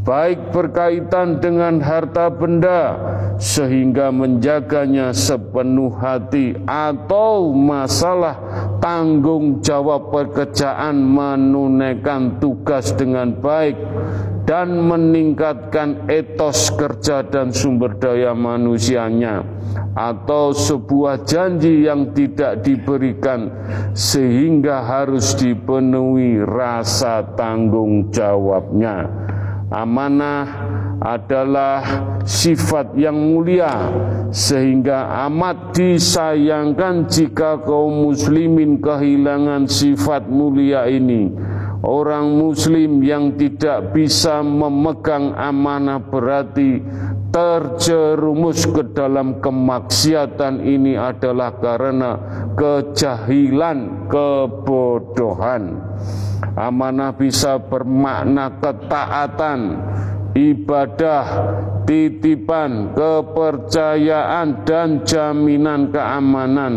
baik 0.00 0.50
berkaitan 0.50 1.44
dengan 1.44 1.76
harta 1.78 2.32
benda 2.32 2.96
sehingga 3.36 4.08
menjaganya 4.08 5.12
sepenuh 5.12 5.92
hati 5.92 6.56
atau 6.64 7.52
masalah 7.52 8.36
tanggung 8.80 9.60
jawab 9.60 10.08
pekerjaan 10.08 11.04
menunaikan 11.04 12.40
tugas 12.40 12.96
dengan 12.96 13.36
baik 13.36 13.76
dan 14.48 14.72
meningkatkan 14.82 16.08
etos 16.10 16.72
kerja 16.74 17.22
dan 17.22 17.52
sumber 17.54 17.94
daya 18.00 18.32
manusianya 18.32 19.44
atau 19.94 20.50
sebuah 20.50 21.22
janji 21.28 21.86
yang 21.86 22.10
tidak 22.16 22.64
diberikan 22.64 23.52
sehingga 23.92 24.82
harus 24.82 25.36
dipenuhi 25.36 26.40
rasa 26.42 27.22
tanggung 27.36 28.10
jawabnya. 28.10 29.06
Amanah 29.70 30.50
adalah 31.00 31.80
sifat 32.28 32.92
yang 32.94 33.16
mulia 33.16 33.72
sehingga 34.30 35.26
amat 35.26 35.72
disayangkan 35.72 37.08
jika 37.08 37.64
kaum 37.64 38.12
muslimin 38.12 38.78
kehilangan 38.78 39.66
sifat 39.66 40.28
mulia 40.28 40.86
ini. 40.86 41.32
Orang 41.80 42.36
muslim 42.36 43.00
yang 43.00 43.40
tidak 43.40 43.96
bisa 43.96 44.44
memegang 44.44 45.32
amanah 45.32 45.96
berarti 45.96 46.76
terjerumus 47.32 48.68
ke 48.68 48.92
dalam 48.92 49.40
kemaksiatan 49.40 50.60
ini 50.60 51.00
adalah 51.00 51.56
karena 51.56 52.20
kejahilan, 52.52 54.10
kebodohan. 54.12 55.78
Amanah 56.58 57.14
bisa 57.14 57.56
bermakna 57.56 58.60
ketaatan, 58.60 59.60
ibadah, 60.40 61.26
titipan, 61.84 62.96
kepercayaan 62.96 64.64
dan 64.64 65.04
jaminan 65.04 65.92
keamanan 65.92 66.74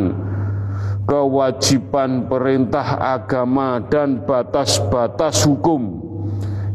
kewajiban 1.03 2.32
perintah 2.32 2.95
agama 3.20 3.84
dan 3.91 4.24
batas-batas 4.24 5.43
hukum. 5.43 6.11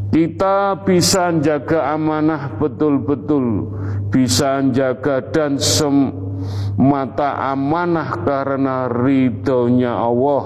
Kita 0.09 0.89
bisa 0.89 1.28
jaga 1.36 1.93
amanah 1.93 2.57
betul-betul, 2.57 3.68
bisa 4.09 4.64
jaga 4.72 5.20
dan 5.20 5.61
semata 5.61 7.36
amanah 7.53 8.16
karena 8.24 8.89
ridhonya 8.89 9.93
Allah 10.01 10.45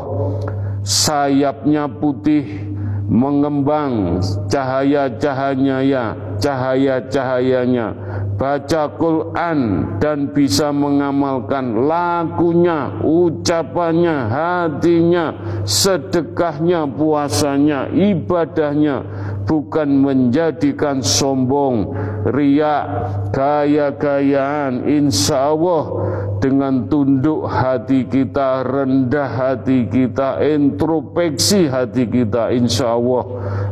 sayapnya 0.82 1.86
putih 1.86 2.74
mengembang 3.06 4.18
cahaya-cahayanya 4.50 6.31
cahaya-cahayanya. 6.42 7.94
Baca 8.34 8.90
Quran 8.98 9.58
dan 10.02 10.34
bisa 10.34 10.74
mengamalkan 10.74 11.86
lakunya, 11.86 12.90
ucapannya, 13.06 14.26
hatinya, 14.26 15.30
sedekahnya, 15.62 16.90
puasanya, 16.90 17.86
ibadahnya. 17.94 19.06
Bukan 19.46 20.02
menjadikan 20.02 21.06
sombong, 21.06 21.94
riak, 22.26 22.84
gaya-gayaan. 23.30 24.90
Insya 24.90 25.54
Allah 25.54 25.82
dengan 26.42 26.90
tunduk 26.90 27.46
hati 27.46 28.02
kita, 28.10 28.66
rendah 28.66 29.30
hati 29.30 29.86
kita, 29.86 30.42
introspeksi 30.42 31.70
hati 31.70 32.10
kita, 32.10 32.50
insya 32.50 32.98
Allah 32.98 33.22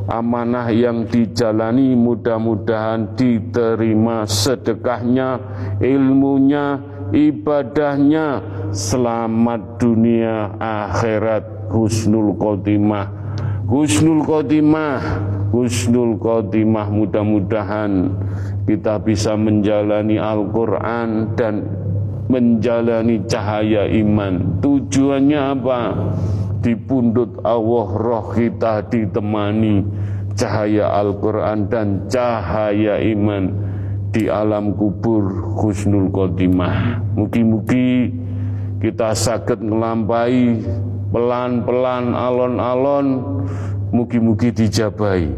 amanah 0.07 0.71
yang 0.71 1.03
dijalani 1.11 1.99
mudah-mudahan 1.99 3.19
diterima 3.19 4.23
sedekahnya, 4.23 5.43
ilmunya, 5.83 6.79
ibadahnya, 7.11 8.39
selamat 8.71 9.83
dunia 9.83 10.55
akhirat, 10.63 11.75
husnul 11.75 12.39
khotimah. 12.39 13.19
Husnul 13.67 14.23
khotimah, 14.23 14.99
husnul 15.51 16.19
khotimah. 16.19 16.87
Mudah-mudahan 16.91 18.15
kita 18.67 18.99
bisa 19.03 19.35
menjalani 19.35 20.19
Al-Quran 20.19 21.35
dan 21.39 21.80
menjalani 22.31 23.27
cahaya 23.27 23.91
iman. 23.91 24.63
Tujuannya 24.63 25.41
apa? 25.59 25.81
Di 26.63 26.79
pundut 26.79 27.43
Allah 27.43 27.89
roh 27.91 28.31
kita 28.31 28.87
ditemani 28.87 29.83
cahaya 30.39 30.95
Al-Quran 31.03 31.67
dan 31.67 32.07
cahaya 32.07 33.03
iman 33.03 33.51
di 34.15 34.31
alam 34.31 34.79
kubur 34.79 35.57
khusnul 35.59 36.09
khotimah. 36.15 37.03
Mugi-mugi 37.19 38.15
kita 38.79 39.13
sakit 39.13 39.59
melampai 39.61 40.63
pelan-pelan 41.11 42.15
alon-alon 42.15 43.07
mugi-mugi 43.91 44.55
dijabai. 44.55 45.29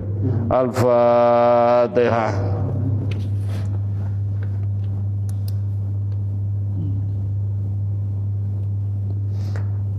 Al-Fatihah. 0.53 2.33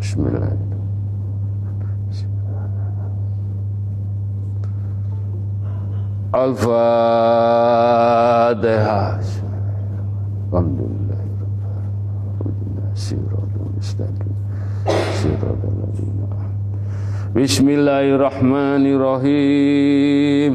بسم 0.00 0.20
الله. 0.26 0.56
الفاتحة. 6.34 6.80
الحمد 10.52 10.80
لله 10.80 11.20
صراط 12.94 13.52
المستقيم. 13.60 14.36
صراط 15.20 15.62
الذين 15.68 16.16
بسم 17.36 17.68
الله 17.68 18.04
الرحمن 18.16 18.84
الرحيم. 18.96 20.52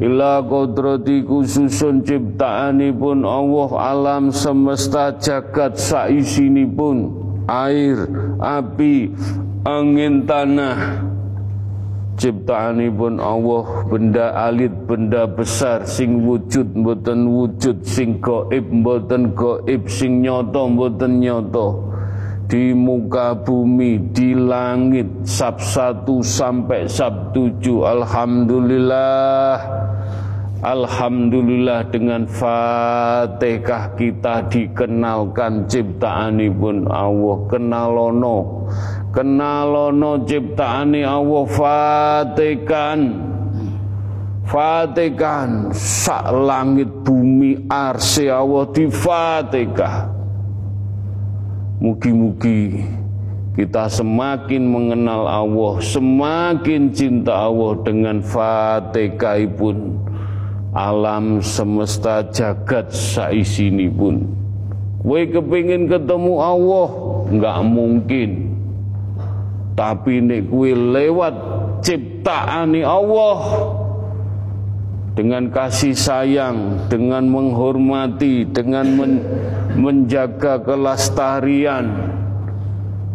Ila 0.00 0.40
kodrati 0.40 1.20
khususun 1.20 2.00
ciptaanipun 2.00 3.20
Allah 3.28 3.70
alam 3.76 4.24
semesta 4.32 5.12
jagat 5.20 5.76
saisinipun 5.76 7.12
air, 7.44 8.08
api, 8.40 9.12
angin 9.68 10.24
tanah 10.24 11.04
ciptaanipun 12.16 13.20
Allah 13.20 13.84
benda 13.92 14.26
alit 14.48 14.72
benda 14.88 15.28
besar 15.28 15.84
sing 15.84 16.24
wujud 16.24 16.72
mboten 16.72 17.28
wujud 17.28 17.84
sing 17.84 18.24
gaib 18.24 18.72
mboten 18.72 19.36
gaib 19.36 19.84
sing 19.84 20.24
nyoto 20.24 20.64
mboten 20.68 21.20
nyoto 21.20 21.90
di 22.50 22.74
muka 22.74 23.38
bumi, 23.46 24.10
di 24.10 24.34
langit, 24.34 25.06
sab 25.22 25.62
satu 25.62 26.18
sampai 26.18 26.90
sab 26.90 27.30
tujuh. 27.30 27.86
Alhamdulillah. 27.86 29.54
Alhamdulillah 30.60 31.88
dengan 31.88 32.28
Fatihah 32.28 33.96
kita 33.96 34.44
dikenalkan 34.52 35.64
ciptaanipun 35.64 36.84
Allah. 36.84 37.36
Kenalono 37.48 38.68
kenalono 39.08 40.20
ciptaani 40.28 41.00
Allah. 41.00 41.44
Fatikan 41.48 43.00
Fatikan 44.44 45.72
sak 45.72 46.28
langit 46.28 46.92
bumi 47.08 47.64
arsi 47.64 48.28
Allah 48.28 48.68
di 48.68 48.84
Fatihah. 48.84 50.12
Mugi-mugi 51.80 52.84
kita 53.56 53.88
semakin 53.88 54.68
mengenal 54.68 55.24
Allah, 55.24 55.80
semakin 55.80 56.92
cinta 56.92 57.48
Allah 57.48 57.80
dengan 57.80 58.20
Fatihah 58.20 59.40
pun 59.56 60.09
alam 60.70 61.42
semesta 61.42 62.22
jagat 62.30 62.94
saisini 62.94 63.90
pun. 63.90 64.22
Kue 65.00 65.24
kepingin 65.26 65.88
ketemu 65.88 66.34
Allah, 66.38 66.88
nggak 67.32 67.58
mungkin. 67.66 68.30
Tapi 69.74 70.20
nek 70.20 70.52
kue 70.52 70.76
lewat 70.76 71.34
ciptaan 71.80 72.76
Allah, 72.84 73.38
dengan 75.16 75.48
kasih 75.50 75.96
sayang, 75.96 76.86
dengan 76.92 77.26
menghormati, 77.26 78.46
dengan 78.46 78.86
men 78.94 79.12
menjaga 79.74 80.60
kelestarian, 80.60 82.12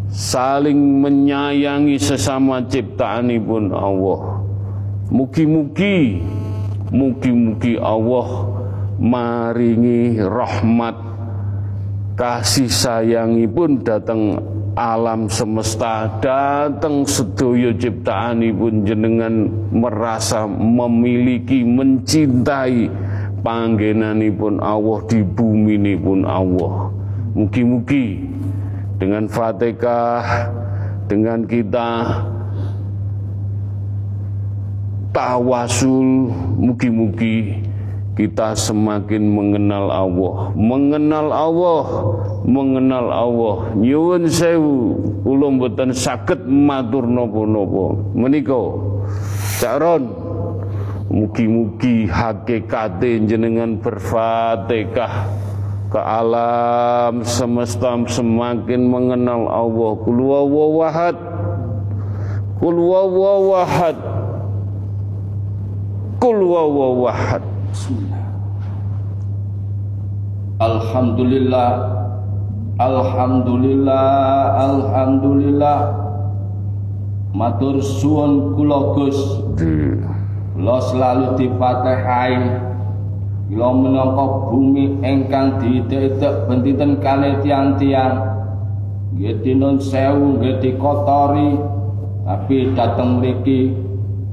saling 0.10 1.06
menyayangi 1.06 2.02
sesama 2.02 2.66
ciptaan 2.66 3.30
pun 3.46 3.70
Allah. 3.70 4.42
Mugi-mugi, 5.14 6.18
mugi-mugi 6.96 7.76
Allah 7.76 8.48
maringi 8.96 10.16
rahmat 10.24 10.96
kasih 12.16 12.72
sayangi 12.72 13.44
pun 13.52 13.84
datang 13.84 14.40
alam 14.80 15.28
semesta 15.28 16.08
datang 16.24 17.04
sedoyo 17.04 17.76
ciptaanipun 17.76 18.88
jenengan 18.88 19.52
merasa 19.76 20.48
memiliki 20.48 21.68
mencintai 21.68 22.88
panggenanipun 23.46 24.58
Allah 24.64 25.00
di 25.06 25.22
bumi 25.22 25.78
ini 25.78 25.94
pun 25.94 26.26
Allah. 26.26 26.90
Mugi-mugi 27.36 28.26
dengan 28.98 29.28
Fatihah 29.28 30.50
dengan 31.06 31.46
kita 31.46 31.90
tawasul 35.16 36.28
mugi-mugi 36.60 37.64
kita 38.16 38.56
semakin 38.56 39.28
mengenal 39.28 39.88
Allah. 39.92 40.52
Mengenal 40.56 41.28
Allah 41.32 41.84
mengenal 42.44 43.08
Allah. 43.12 43.56
Nyuwun 43.76 44.28
sewu 44.28 45.00
kula 45.24 45.52
mboten 45.56 45.96
saged 45.96 46.44
matur 46.48 47.08
napa-napa. 47.08 47.96
Menika 48.16 48.60
Cakron 49.60 50.04
mugi-mugi 51.12 52.12
hakikate 52.12 53.24
jenengan 53.24 53.80
berfatihah 53.80 55.32
ke 55.92 56.00
alam 56.02 57.24
semesta 57.24 57.96
semakin 58.04 58.84
mengenal 58.84 59.48
Allah. 59.48 59.92
Kul 60.04 60.20
wahad 60.24 61.16
kul 62.60 62.80
kul 66.20 66.40
wahad. 66.48 67.44
Bismillah. 67.72 68.24
Alhamdulillah 70.56 71.72
Alhamdulillah 72.80 74.08
Alhamdulillah. 74.56 75.80
Matur 77.36 77.84
suwun 77.84 78.56
kula 78.56 78.96
Gus. 78.96 79.20
Kula 80.56 80.78
selalu 80.88 81.36
difatihai 81.36 82.40
Kula 83.52 83.70
menangka 83.76 84.26
bumi 84.48 84.98
ingkang 85.04 85.60
diitik-itik 85.60 86.48
bentiten 86.48 86.98
kali 87.04 87.36
tiang-tiang. 87.44 88.16
Nggih 89.16 89.36
dinun 89.44 89.76
sewu 89.80 90.40
nggih 90.40 90.64
dikotori. 90.64 91.60
Tapi 92.26 92.74
dateng 92.74 93.22
mriki 93.22 93.85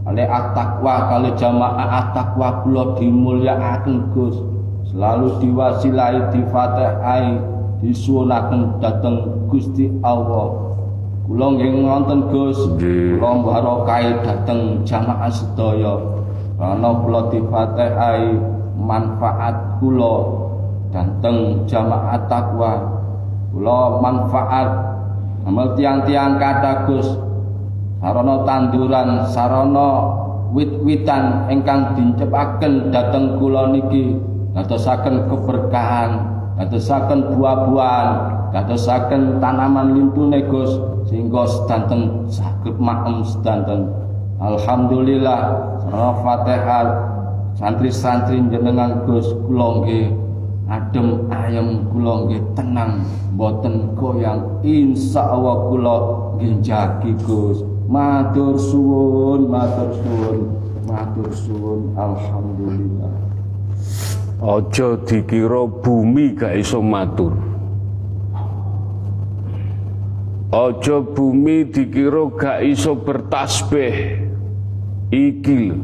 oleh 0.03 0.27
at-taqwa 0.27 1.07
kali 1.07 1.31
jamaah 1.39 1.89
at-taqwa 2.03 2.67
kula 2.67 2.99
dimulyakaken 2.99 4.11
Gus. 4.11 4.35
Selalu 4.91 5.39
diwasilai 5.39 6.35
difatihai 6.35 7.39
disuwunaken 7.81 8.83
dhateng 8.83 9.47
Gusti 9.47 9.87
Allah. 10.03 10.75
Kula 11.31 11.55
nggih 11.55 11.71
ngonten 11.87 12.21
Gus. 12.35 12.59
Kula 12.77 13.31
barokai 13.47 14.11
dhateng 14.27 14.83
jamaah 14.83 15.31
sedaya. 15.31 15.95
Karena 16.59 16.89
kula 16.99 17.21
difatihai 17.31 18.27
manfaat 18.75 19.55
kula 19.79 20.15
dhateng 20.91 21.63
jamaah 21.71 22.19
takwa 22.27 22.73
kula 23.55 24.03
manfaat. 24.03 24.69
Amal 25.43 25.75
tiang-tiang 25.75 26.39
kata 26.39 26.87
Gus 26.87 27.07
sarana 28.03 28.43
tanduran 28.43 29.23
sarana 29.31 29.89
wit-witan 30.51 31.47
ingkang 31.47 31.95
dincepaken 31.95 32.91
dhateng 32.91 33.39
kula 33.39 33.71
niki. 33.71 34.19
Dadosaken 34.53 35.33
keberkahan 35.33 36.11
dadosaken 36.61 37.33
buah-buahan 37.33 38.09
dadosaken 38.53 39.41
tanaman 39.41 39.97
lintune 39.97 40.45
Gus 40.45 40.77
sehingga 41.09 41.49
sedanten 41.49 42.29
saged 42.29 42.77
maem 42.77 43.25
sedanten. 43.25 43.89
Alhamdulillah 44.43 45.41
sarana 45.81 46.13
Fatihah 46.21 46.85
santri-santri 47.57 48.45
jenengan 48.53 49.09
Gus 49.09 49.31
kula 49.49 49.89
adem 50.69 51.33
ayem 51.33 51.89
kula 51.97 52.29
tenang 52.53 53.09
boten 53.41 53.97
goyang. 53.97 54.61
Insyaallah 54.61 55.57
kula 55.73 55.97
nggih 56.37 56.61
jagi 56.61 57.17
Gus 57.25 57.72
matur 57.93 58.57
suwun 58.57 59.53
matur 59.53 59.93
suwun 60.01 60.41
matur 60.89 61.29
suwun. 61.37 61.81
Alhamdulillah. 61.93 63.13
Aja 64.43 64.97
dikira 65.05 65.69
bumi 65.69 66.33
gak 66.33 66.57
iso 66.57 66.81
matur. 66.81 67.37
Aja 70.49 71.05
bumi 71.05 71.69
dikira 71.69 72.33
gak 72.33 72.65
iso 72.65 72.97
bertasbih. 72.97 74.25
Iki 75.13 75.77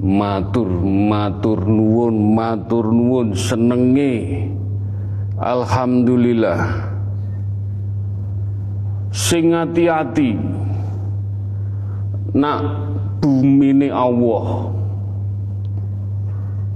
matur 0.00 0.68
matur 0.84 1.60
nuwun 1.68 2.32
matur 2.32 2.88
nuwun. 2.88 3.36
Senenge. 3.36 4.48
Alhamdulillah 5.36 6.93
sing 9.14 9.54
hati-hati 9.54 10.34
nak 12.34 12.62
bumi 13.22 13.86
Allah. 13.94 14.74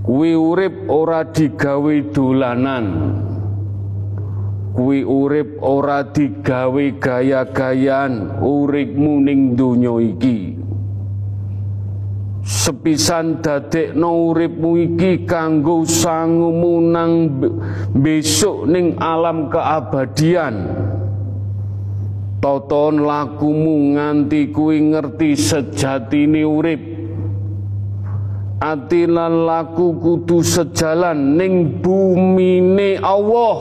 Kuwi 0.07 0.33
urip 0.39 0.89
ora 0.89 1.27
digawe 1.27 1.95
dolanan. 2.15 2.87
Kuwi 4.73 5.03
urip 5.03 5.59
ora 5.59 6.07
digawe 6.07 6.85
gaya-gayan 7.03 8.41
uripmu 8.41 9.15
ning 9.21 9.59
donya 9.59 9.99
iki. 9.99 10.55
Sepisan 12.49 13.45
dadekno 13.45 14.33
uripmu 14.33 14.81
iki 14.81 15.29
kanggo 15.29 15.85
sangumu 15.85 16.81
nang 16.81 17.29
besok 17.93 18.65
ning 18.65 18.97
alam 18.97 19.53
keabadian 19.53 20.88
Toton 22.39 23.03
lakumu 23.03 23.99
nganti 23.99 24.55
kuwi 24.55 24.95
ngerti 24.95 25.35
sejatine 25.35 26.47
urip. 26.47 26.83
Ati 28.63 29.11
lan 29.11 29.47
laku 29.47 29.99
kudu 29.99 30.43
sejalan 30.47 31.35
ning 31.35 31.83
bumine 31.83 32.95
Allah. 33.03 33.59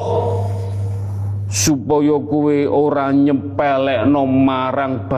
Supaya 1.49 2.21
kuwe 2.21 2.69
ora 2.69 3.09
nyepelekno 3.09 4.21
marang 4.30 5.09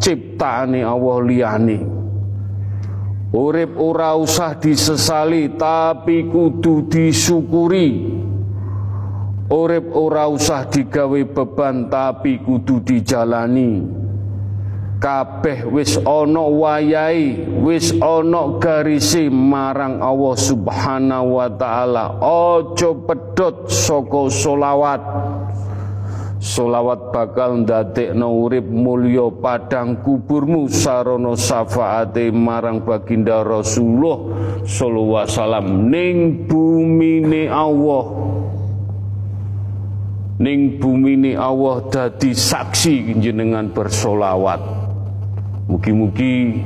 ciptaane 0.00 0.80
Allah 0.80 1.18
liyane. 1.20 1.78
Urip 3.34 3.76
ora 3.76 4.16
usah 4.16 4.56
disesali 4.56 5.52
tapi 5.58 6.24
kudu 6.30 6.88
disyukuri 6.88 7.88
Urip 9.44 9.92
ora 9.92 10.24
usah 10.24 10.64
digawe 10.72 11.20
beban 11.28 11.92
tapi 11.92 12.40
kudu 12.40 12.80
dijalani. 12.80 13.84
Kabeh 14.96 15.68
wis 15.68 16.00
ana 16.00 16.48
wayahe, 16.48 17.44
wis 17.60 17.92
ana 18.00 18.56
garise 18.56 19.28
marang 19.28 20.00
Allah 20.00 20.34
Subhanahu 20.40 21.36
wa 21.36 21.48
taala. 21.60 22.16
Aja 22.24 22.96
pedhot 22.96 23.68
saka 23.68 24.32
solawat. 24.32 25.04
Solawat 26.40 27.12
bakal 27.12 27.68
ndadekno 27.68 28.48
urip 28.48 28.64
mulya 28.64 29.28
padang 29.28 30.00
kuburmu 30.00 30.72
sarana 30.72 31.36
syafaate 31.36 32.32
marang 32.32 32.80
baginda 32.84 33.44
Rasulullah 33.44 34.20
sallallahu 34.64 35.20
alaihi 35.24 35.36
wasallam 35.36 35.66
ning 35.88 36.16
bumine 36.48 37.48
Allah 37.48 38.04
ning 40.38 40.82
bumi 40.82 41.14
ini 41.14 41.32
Allah 41.38 41.84
dadi 41.90 42.34
saksi 42.34 43.18
jenengan 43.22 43.70
bersolawat. 43.70 44.58
Mugi-mugi 45.70 46.60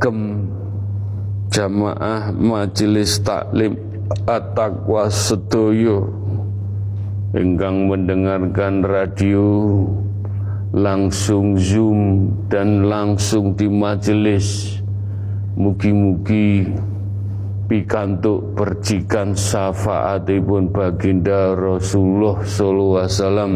kagem 0.00 0.48
jamaah 1.52 2.32
majelis 2.32 3.20
taklim 3.20 3.76
at-taqwa 4.24 5.12
sedaya 5.12 6.00
ingkang 7.36 7.84
mendengarkan 7.84 8.80
radio 8.80 9.44
langsung 10.72 11.60
zoom 11.60 12.32
dan 12.48 12.88
langsung 12.88 13.52
di 13.52 13.68
majelis. 13.68 14.80
Mugi-mugi 15.60 16.64
pikantuk 17.68 18.56
percikan 18.56 19.36
syafaatipun 19.36 20.72
baginda 20.72 21.52
Rasulullah 21.52 22.40
sallallahu 22.40 22.96
alaihi 23.04 23.12
wasallam 23.12 23.52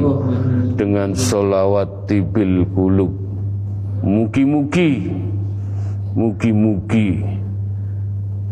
dengan 0.77 1.17
solawat 1.17 2.05
tibil 2.05 2.69
kulub 2.77 3.25
mugi-mugi 4.05 5.09
mugi-mugi 6.15 7.43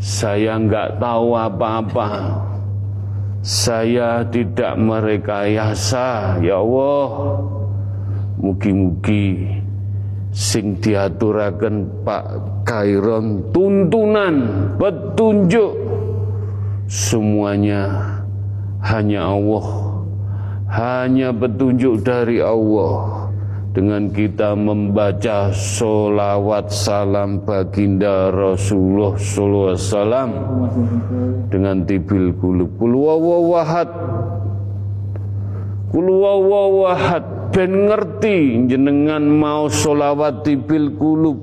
saya 0.02 0.58
enggak 0.58 0.98
tahu 0.98 1.38
apa-apa. 1.38 2.34
Saya 3.38 4.26
tidak 4.26 4.74
merekayasa. 4.74 6.42
Ya 6.42 6.58
Allah 6.58 7.38
mugi-mugi 8.42 9.46
sing 10.34 10.74
diaturaken 10.82 11.86
Pak 12.02 12.26
Kairon 12.66 13.46
tuntunan 13.54 14.34
petunjuk. 14.74 15.70
Semuanya 16.90 18.02
hanya 18.82 19.30
Allah 19.38 19.66
hanya 20.66 21.30
petunjuk 21.30 22.02
dari 22.02 22.42
Allah 22.42 23.21
dengan 23.72 24.12
kita 24.12 24.52
membaca 24.52 25.48
solawat 25.48 26.68
salam 26.68 27.40
baginda 27.40 28.28
Rasulullah 28.28 29.16
Sallallahu 29.16 29.68
Alaihi 29.72 29.88
Wasallam 29.88 30.30
dengan 31.48 31.76
tibil 31.88 32.36
kulub 32.36 32.76
kulwawawahad 32.76 33.88
kulwawawahad 35.88 37.24
ben 37.48 37.88
ngerti 37.88 38.68
jenengan 38.68 39.24
mau 39.24 39.72
solawat 39.72 40.44
bil 40.44 40.92
kulub 41.00 41.40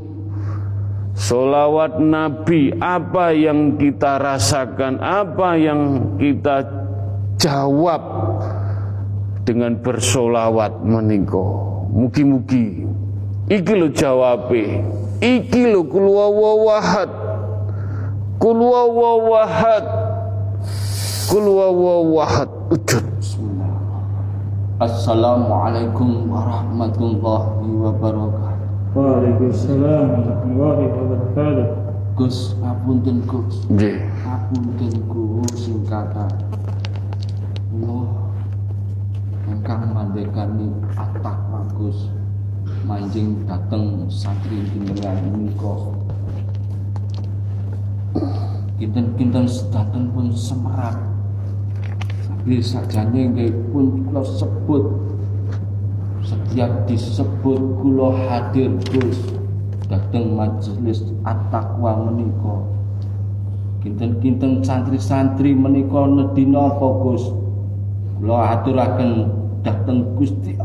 solawat 1.17 1.97
Nabi 1.97 2.77
apa 2.77 3.34
yang 3.34 3.75
kita 3.75 4.21
rasakan? 4.21 5.01
Apa 5.01 5.57
yang 5.57 6.13
kita 6.21 6.61
jawab 7.41 8.01
dengan 9.43 9.82
bersolawat 9.82 10.86
meniko 10.86 11.78
mugi-mugi 11.89 12.85
iki 13.49 13.73
lo 13.73 13.89
jawabe 13.89 14.85
iki 15.17 15.73
lo 15.73 15.81
kulwawawahad 15.89 17.09
kulwawawahad 18.37 19.85
kulwawawahad 21.33 22.49
ujud 22.69 23.05
Assalamualaikum 24.79 26.31
warahmatullahi 26.31 27.67
wabarakatuh. 27.83 28.95
Waalaikumsalam 28.95 30.07
warahmatullahi 30.07 30.83
wabarakatuh. 30.87 31.67
Gus, 32.15 32.55
ngapunten 32.63 33.19
Gus. 33.27 33.67
Nggih. 33.67 34.07
Ngapunten 34.23 34.93
Gus 35.11 35.51
sing 35.59 35.83
kata 35.83 36.31
Nuh 37.75 38.07
engkang 39.51 39.91
mandekani 39.91 40.71
atak 40.95 41.37
Gus 41.75 42.07
manjing 43.10 43.41
dateng 43.49 44.05
santri 44.05 44.62
jenengan 44.70 45.18
menika. 45.34 45.97
Kinten-kinten 48.78 49.49
sedanten 49.49 50.14
pun 50.14 50.30
semerak 50.30 50.93
Nggih 52.45 52.62
sakjane 52.62 53.34
nggih 53.34 53.49
pun 53.74 54.05
kula 54.05 54.22
sebut 54.22 54.93
setiap 56.22 56.70
disebut 56.86 57.82
kula 57.82 58.14
hadir 58.30 58.78
Gus 58.93 59.18
dateng 59.89 60.38
majelis 60.38 61.01
at-taqwa 61.26 62.14
menika. 62.14 62.62
Kinten-kinten 63.82 64.62
santri-santri 64.62 65.57
menika 65.57 66.05
nedina 66.05 66.78
apa 66.78 66.88
Gus? 67.01 67.26
Kula 68.22 68.53
aturaken 68.53 69.34
dateng 69.66 70.14
Gusti 70.14 70.59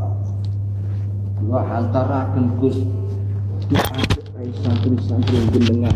Kula 1.55 1.71
antaraken 1.71 2.59
Gus 2.59 2.83
santri-santri 4.59 5.39
jenengan 5.55 5.95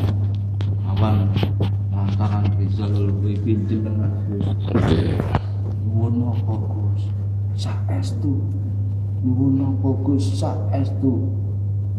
awan 0.86 1.34
lantaran 1.90 2.46
Rizalul 2.62 3.10
Wibin 3.18 3.66
jenengan 3.66 4.06
Gus. 4.30 4.46
Nyuwun 5.82 6.30
apa 6.30 6.54
Gus? 6.62 7.10
Saestu. 7.58 8.38
Nyuwun 9.26 9.58
apa 9.66 9.88
Gus? 10.06 10.30
Saestu. 10.30 11.26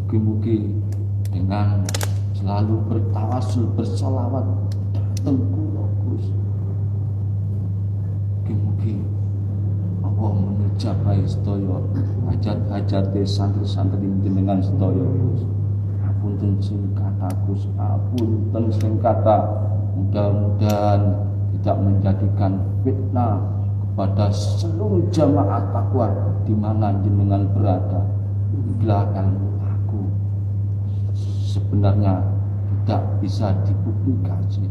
Mugi-mugi 0.08 0.80
dengan 1.28 1.84
selalu 2.32 2.80
bertawasul 2.88 3.76
bersolawat 3.76 4.72
datang 4.96 5.36
kula 5.36 5.84
Gus. 6.08 6.32
Mugi-mugi 8.40 9.04
Allah 10.00 10.32
menujabai 10.48 11.20
hajat-hajat 12.30 13.10
santri-santri 13.26 14.06
jenengan 14.22 14.62
sedaya 14.62 15.02
Gus. 15.02 15.42
Apunten 16.06 16.62
sing 16.62 16.94
kata 16.94 17.26
Gus, 17.44 17.66
apunten 17.74 18.64
sing 18.70 18.94
kata 19.02 19.36
mudah-mudahan 19.98 21.02
tidak 21.58 21.76
menjadikan 21.82 22.52
fitnah 22.86 23.42
kepada 23.82 24.30
seluruh 24.30 25.02
jamaah 25.10 25.60
takwa 25.74 26.06
di 26.46 26.54
mana 26.54 26.94
jenengan 27.02 27.42
berada. 27.50 28.02
Ilmu 28.80 29.50
aku 29.60 30.00
sebenarnya 31.50 32.22
tidak 32.82 33.02
bisa 33.20 33.52
dipublikasi. 33.66 34.64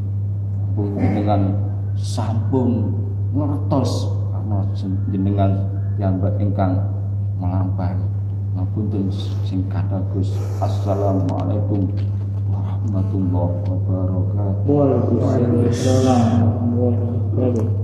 Pun 0.74 0.96
jenengan 0.96 1.54
sampun 1.94 2.96
ngertos 3.36 4.10
karena 4.34 4.58
jenengan 5.12 5.52
yang 6.00 6.18
berengkang 6.18 6.99
melampaui. 7.40 8.04
Ngapunten 8.60 9.08
sing 9.48 9.64
kata 9.72 10.04
Gus. 10.12 10.36
Assalamualaikum 10.60 11.88
warahmatullahi 12.52 13.56
wabarakatuh. 13.64 14.68
Waalaikumsalam. 14.68 16.22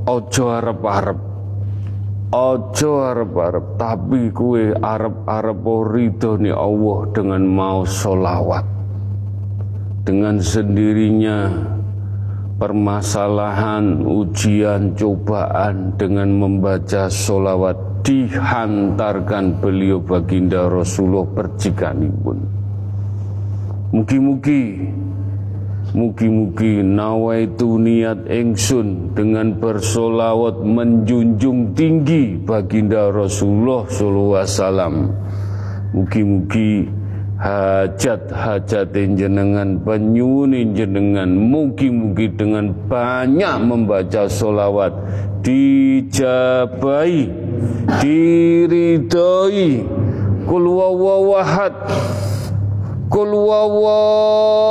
Ojo 0.05 0.43
arep-arep. 0.51 1.19
Ojo 2.35 2.91
arep-arep, 2.99 3.65
tapi 3.79 4.27
kue 4.35 4.75
arep-arep 4.75 5.63
ridho 5.87 6.35
ni 6.35 6.51
Allah 6.51 7.07
dengan 7.15 7.47
mau 7.47 7.87
solawat. 7.87 8.67
Dengan 10.03 10.43
sendirinya 10.43 11.47
permasalahan, 12.59 14.03
ujian, 14.03 14.99
cobaan 14.99 15.95
dengan 15.95 16.35
membaca 16.35 17.07
solawat 17.07 17.94
dihantarkan 18.05 19.57
beliau 19.57 19.97
baginda 19.97 20.69
Rasulullah 20.69 21.25
percikanipun. 21.25 22.37
Mugi-mugi 23.91 24.63
Mugi-mugi 25.95 26.83
nawaitu 26.83 27.79
niat 27.79 28.27
engsun 28.27 29.15
dengan 29.15 29.55
bersolawat 29.55 30.59
menjunjung 30.59 31.71
tinggi 31.71 32.35
baginda 32.35 33.13
Rasulullah 33.15 33.87
sallallahu 33.87 34.35
alaihi 34.35 34.51
wasallam. 34.51 34.95
Mugi-mugi 35.95 36.91
hajat-hajat 37.35 38.95
jenengan 38.95 39.75
penyuwun 39.83 40.71
jenengan 40.71 41.27
mugi-mugi 41.27 42.31
dengan 42.31 42.71
banyak 42.87 43.55
membaca 43.63 44.27
solawat. 44.31 44.93
Dijabai 45.45 47.29
diridhoi 48.01 49.85
kul 50.49 50.65
wawahad 50.65 51.75
kul 53.13 53.29
wawahad 53.45 54.65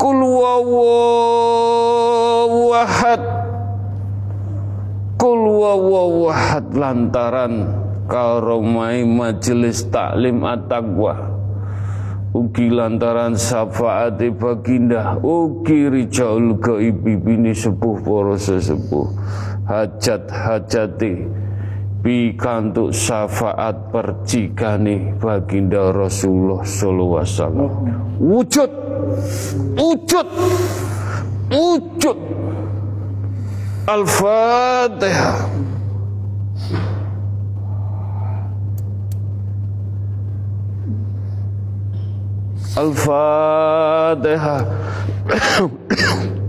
Kul 0.00 0.16
wawahad 0.24 1.12
Kul 5.20 5.42
wawawahad 5.44 6.72
lantaran 6.72 7.68
karomai 8.08 9.04
majelis 9.04 9.84
taklim 9.92 10.40
at-taqwa 10.40 11.36
Ugi 12.32 12.72
lantaran 12.72 13.36
syafaat 13.36 14.24
baginda 14.40 15.20
Ugi 15.20 15.84
rijaul 15.92 16.56
gaibi 16.64 17.20
bini 17.20 17.52
sepuh 17.52 18.00
poro 18.00 18.40
sesepuh. 18.40 19.04
Hajat 19.68 20.32
hajati 20.32 21.44
pikantuk 22.06 22.94
syafaat 22.94 23.90
percikane 23.90 25.18
baginda 25.18 25.90
Rasulullah 25.90 26.62
sallallahu 26.62 27.18
alaihi 27.18 27.34
wasallam. 27.34 27.70
Wujud. 28.22 28.70
Wujud. 29.74 30.28
Wujud. 31.50 32.18
Al-Fatihah 33.90 35.50
Al-Fatihah 42.76 44.62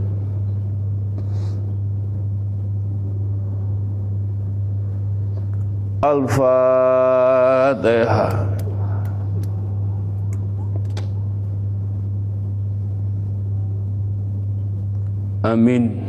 Al-Fatihah 5.98 7.78
Amin. 15.48 16.06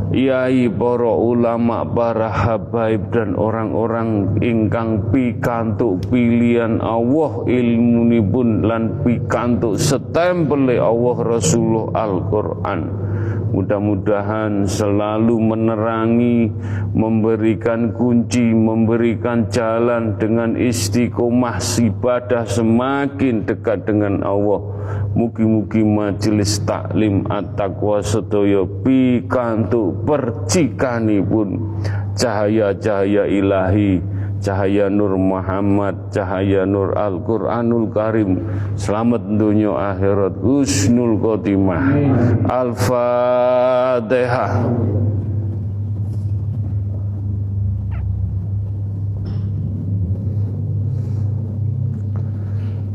Yai 0.08 0.72
para 0.72 1.12
ulama, 1.20 1.84
para 1.84 2.32
habaib 2.32 3.12
dan 3.12 3.36
orang-orang 3.36 4.39
ingkang 4.39 5.12
pikantuk 5.12 5.99
pilihan 6.08 6.80
Allah 6.80 7.43
ilmu 7.43 8.16
pun 8.32 8.64
lan 8.64 9.03
pikantuk 9.03 9.76
setempel 9.76 10.72
Allah 10.80 11.18
Rasulullah 11.28 12.08
Al-Quran 12.08 13.07
Mudah-mudahan 13.51 14.67
selalu 14.67 15.39
menerangi, 15.39 16.51
memberikan 16.93 17.95
kunci, 17.95 18.53
memberikan 18.53 19.47
jalan 19.47 20.19
dengan 20.19 20.53
istiqomah 20.59 21.57
ibadah 21.80 22.43
semakin 22.45 23.47
dekat 23.47 23.88
dengan 23.88 24.21
Allah. 24.21 24.61
Mugi-mugi 25.17 25.82
majelis 25.82 26.61
taklim 26.61 27.25
at-taqwa 27.32 28.03
sedaya 28.03 28.67
pikantuk 28.84 30.05
percikanipun. 30.05 31.80
Cahaya-cahaya 32.17 33.25
ilahi 33.30 34.16
cahaya 34.42 34.90
Nur 34.90 35.18
Muhammad, 35.18 35.96
cahaya 36.14 36.66
Nur 36.66 36.98
Al-Quranul 36.98 37.92
Karim. 37.94 38.40
Selamat 38.78 39.22
dunia 39.26 39.72
akhirat, 39.94 40.34
husnul 40.40 41.20
khotimah. 41.20 41.84
Al-Fatihah. 42.48 44.52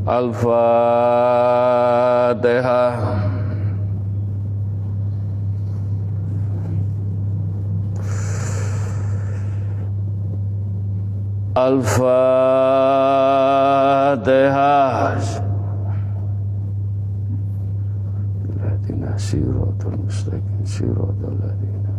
Al-Fatihah 0.03 0.83
Al-Fatihah 11.53 12.01
Ladina 18.57 19.13
siratul 19.21 20.01
mustaqim 20.01 20.65
siratul 20.65 21.37
ladina 21.37 21.93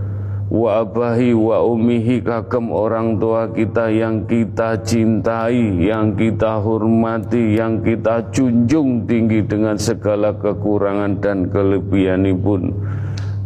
Wa 0.53 0.85
abahi 0.85 1.33
wa 1.33 1.65
umihi 1.65 2.21
kagem 2.21 2.69
orang 2.69 3.17
tua 3.17 3.49
kita 3.49 3.89
yang 3.89 4.29
kita 4.29 4.77
cintai 4.85 5.81
Yang 5.81 6.29
kita 6.29 6.61
hormati 6.61 7.57
Yang 7.57 7.73
kita 7.89 8.29
junjung 8.29 9.09
tinggi 9.09 9.41
dengan 9.41 9.81
segala 9.81 10.37
kekurangan 10.37 11.17
dan 11.17 11.49
kelebihan 11.49 12.29
pun 12.37 12.69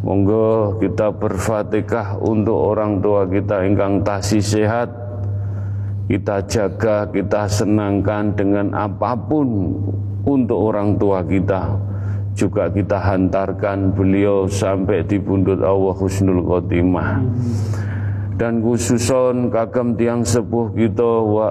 Monggo 0.03 0.75
kita 0.83 1.15
berfatihah 1.15 2.19
untuk 2.19 2.75
orang 2.75 2.99
tua 2.99 3.23
kita 3.23 3.63
ingkang 3.63 4.03
tasih 4.03 4.43
sehat 4.43 5.07
kita 6.07 6.39
jaga, 6.47 7.03
kita 7.11 7.51
senangkan 7.51 8.31
dengan 8.31 8.71
apa 8.71 9.11
pun 9.11 9.75
untuk 10.23 10.71
orang 10.71 10.95
tua 10.95 11.19
kita. 11.19 11.75
Juga 12.37 12.69
kita 12.69 13.01
hantarkan 13.01 13.97
beliau 13.97 14.45
sampai 14.45 15.01
di 15.01 15.17
bundut 15.17 15.57
Allah 15.65 15.97
Husnul 15.97 16.45
Khotimah. 16.45 17.25
Dan 18.37 18.61
khususon 18.61 19.49
kagem 19.49 19.97
tiang 19.97 20.21
sepuh 20.21 20.69
kita 20.77 21.25
wa 21.25 21.49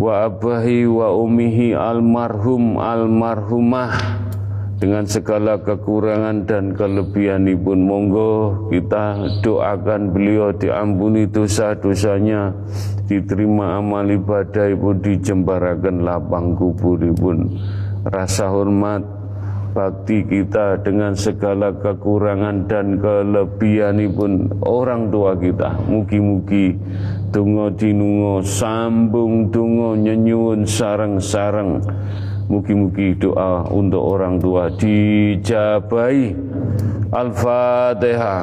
wa 0.00 0.28
abahi 0.28 0.88
wa 0.88 1.12
umihi 1.12 1.76
almarhum 1.76 2.80
almarhumah 2.80 3.92
dengan 4.80 5.04
segala 5.04 5.60
kekurangan 5.60 6.48
dan 6.48 6.72
kelebihan 6.72 7.44
ibu 7.44 7.76
monggo 7.76 8.32
kita 8.72 9.28
doakan 9.44 10.08
beliau 10.16 10.56
diampuni 10.56 11.28
dosa-dosanya 11.28 12.56
diterima 13.04 13.76
amal 13.76 14.08
ibadah 14.08 14.72
ibu 14.72 14.96
dijembarakan 14.96 16.00
lapang 16.00 16.56
kubur 16.56 16.96
ibu 16.96 17.60
rasa 18.08 18.48
hormat 18.48 19.19
bakti 19.70 20.26
kita 20.26 20.82
dengan 20.82 21.14
segala 21.14 21.70
kekurangan 21.72 22.66
dan 22.66 22.98
kelebihan 22.98 24.02
pun 24.12 24.50
orang 24.66 25.08
tua 25.08 25.38
kita 25.38 25.78
mugi-mugi 25.86 26.74
tungo 27.30 27.70
dinungo 27.72 28.42
sambung 28.42 29.48
tungo 29.54 29.94
nyenyun 29.94 30.66
sarang-sarang 30.66 31.80
Mugi-mugi 32.50 33.14
doa 33.14 33.62
untuk 33.70 34.02
orang 34.02 34.42
tua 34.42 34.66
dijabai. 34.74 36.34
Al-Fatihah. 37.14 38.42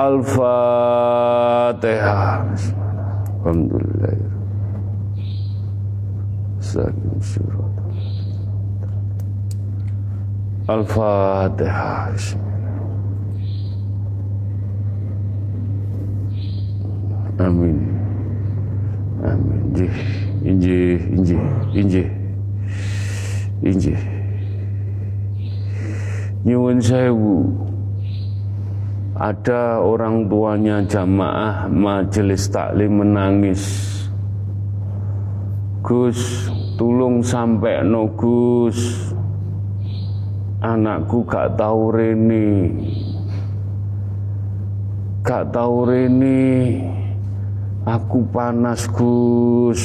Al-Fatihah 0.00 1.76
Alhamdulillah 3.44 4.16
Al-Fatihah 10.72 12.16
Amin. 17.40 17.80
Amin. 19.24 19.60
Injih, 19.72 19.96
injih, 20.44 21.00
injih, 21.08 21.40
injih. 21.72 22.08
Injih. 23.64 24.00
Nyuwun 26.44 26.80
sewu. 26.84 27.69
Ada 29.20 29.84
orang 29.84 30.32
tuanya 30.32 30.80
jamaah 30.80 31.68
majelis 31.68 32.48
taklim 32.48 33.04
menangis. 33.04 33.60
Gus, 35.84 36.48
tulung 36.80 37.20
sampai 37.20 37.84
no 37.84 38.08
Gus. 38.16 39.12
Anakku 40.64 41.28
gak 41.28 41.52
tahu 41.60 41.92
rene. 41.92 42.72
Gak 45.20 45.52
tahu 45.52 45.84
rene. 45.84 46.80
Aku 47.84 48.24
panas 48.32 48.88
Gus. 48.88 49.84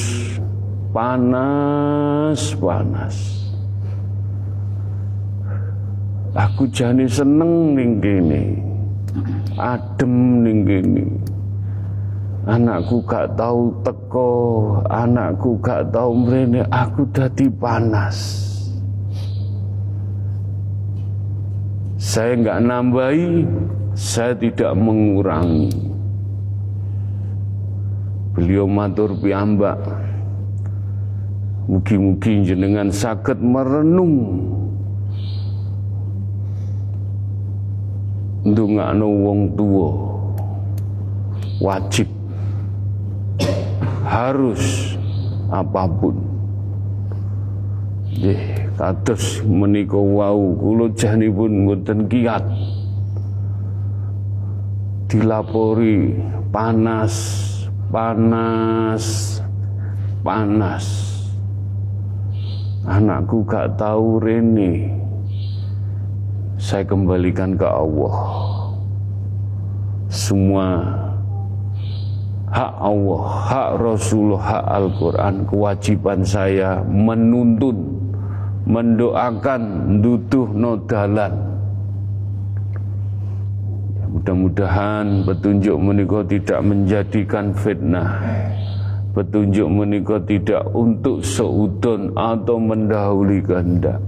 Panas, 0.96 2.56
panas. 2.56 3.16
Aku 6.32 6.64
jani 6.72 7.04
seneng 7.04 7.76
ning 7.76 8.00
kene. 8.00 8.75
Adem 9.56 10.44
ning 10.44 10.58
kene. 10.64 11.04
Anakku 12.46 13.02
gak 13.02 13.34
tahu 13.34 13.74
teko, 13.82 14.30
anakku 14.86 15.58
gak 15.58 15.90
tahu 15.90 16.14
mrene, 16.14 16.62
aku 16.70 17.02
dadi 17.10 17.50
panas. 17.50 18.46
Saya 21.98 22.38
nggak 22.38 22.60
nambahi, 22.62 23.28
saya 23.98 24.32
tidak 24.38 24.72
mengurangi. 24.78 25.74
Beliau 28.38 28.70
matur 28.70 29.10
piyambak. 29.18 29.82
Mugi-mugi 31.66 32.46
jenengan 32.46 32.94
sakit 32.94 33.42
merenung 33.42 34.14
ndongakno 38.46 39.06
wong 39.10 39.40
tua 39.58 39.90
wajib. 41.58 42.06
Harus 44.06 44.94
apa 45.50 45.82
pun. 45.90 46.14
Nggih 48.16 48.70
kados 48.78 49.42
menika 49.44 49.98
wau 49.98 50.54
kula 50.56 50.86
janipun 50.94 51.66
mboten 51.66 52.06
kiat. 52.06 52.46
Dilapori 55.10 56.14
panas 56.54 57.14
panas 57.90 59.04
panas. 60.22 60.86
Anakku 62.86 63.42
gak 63.42 63.74
tahu 63.74 64.22
rene 64.22 65.05
saya 66.56 66.84
kembalikan 66.88 67.52
ke 67.52 67.68
Allah. 67.68 68.16
Semua 70.08 70.80
hak 72.48 72.72
Allah, 72.80 73.22
hak 73.52 73.70
Rasulullah, 73.76 74.42
hak 74.42 74.64
Al-Quran, 74.64 75.34
kewajiban 75.44 76.20
saya 76.24 76.80
menuntun, 76.88 77.76
mendoakan, 78.64 79.62
duduh 80.00 80.48
nodalan. 80.56 81.32
Mudah-mudahan 84.16 85.28
petunjuk 85.28 85.76
menikah 85.76 86.24
tidak 86.24 86.60
menjadikan 86.64 87.52
fitnah. 87.52 88.16
Petunjuk 89.12 89.68
menikah 89.68 90.24
tidak 90.24 90.64
untuk 90.72 91.20
seudon 91.20 92.16
atau 92.16 92.56
mendahului 92.56 93.44
kehendak. 93.44 94.00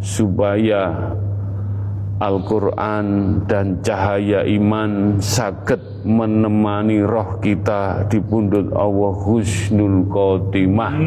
supaya 0.00 1.12
Al-Quran 2.20 3.06
dan 3.48 3.80
cahaya 3.80 4.44
iman 4.44 5.16
sakit 5.24 6.04
menemani 6.04 7.00
roh 7.00 7.40
kita 7.40 8.04
di 8.12 8.20
pundut 8.20 8.76
Allah 8.76 9.16
husnul 9.24 10.04
khotimah. 10.04 11.00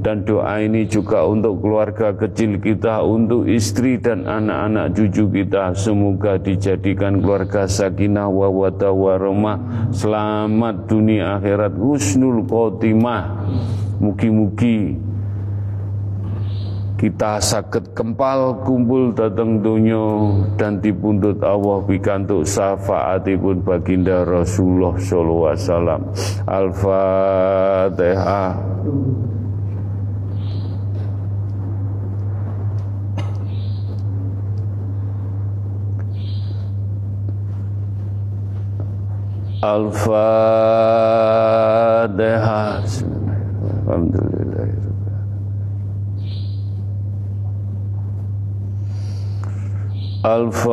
Dan 0.00 0.24
doa 0.24 0.64
ini 0.64 0.88
juga 0.88 1.28
untuk 1.28 1.60
keluarga 1.60 2.16
kecil 2.16 2.56
kita 2.56 3.04
untuk 3.04 3.44
istri 3.44 4.00
dan 4.00 4.24
anak-anak 4.24 4.96
cucu 4.96 5.28
kita. 5.28 5.76
Semoga 5.76 6.40
dijadikan 6.40 7.20
keluarga 7.20 7.68
sakinah 7.68 8.24
wa 8.24 8.48
warahmah. 8.48 9.92
Selamat 9.92 10.88
dunia 10.88 11.36
akhirat 11.36 11.76
husnul 11.76 12.48
khotimah. 12.48 13.44
Mugi-mugi 14.00 14.96
kita 16.94 17.42
sakit 17.42 17.90
kempal 17.90 18.62
kumpul 18.62 19.10
datang 19.10 19.58
dunyo 19.58 20.30
dan 20.54 20.78
dipundut 20.78 21.42
Allah 21.42 21.82
pikantuk 21.90 22.46
syafaatipun 22.46 23.66
baginda 23.66 24.22
Rasulullah 24.22 24.94
sallallahu 24.94 25.50
alaihi 25.50 25.66
wasallam. 25.66 26.06
Al-Fatihah. 26.46 28.54
Al-Fatihah. 39.64 40.84
Alhamdulillah 43.84 44.83
Al-Fatihah 50.24 50.64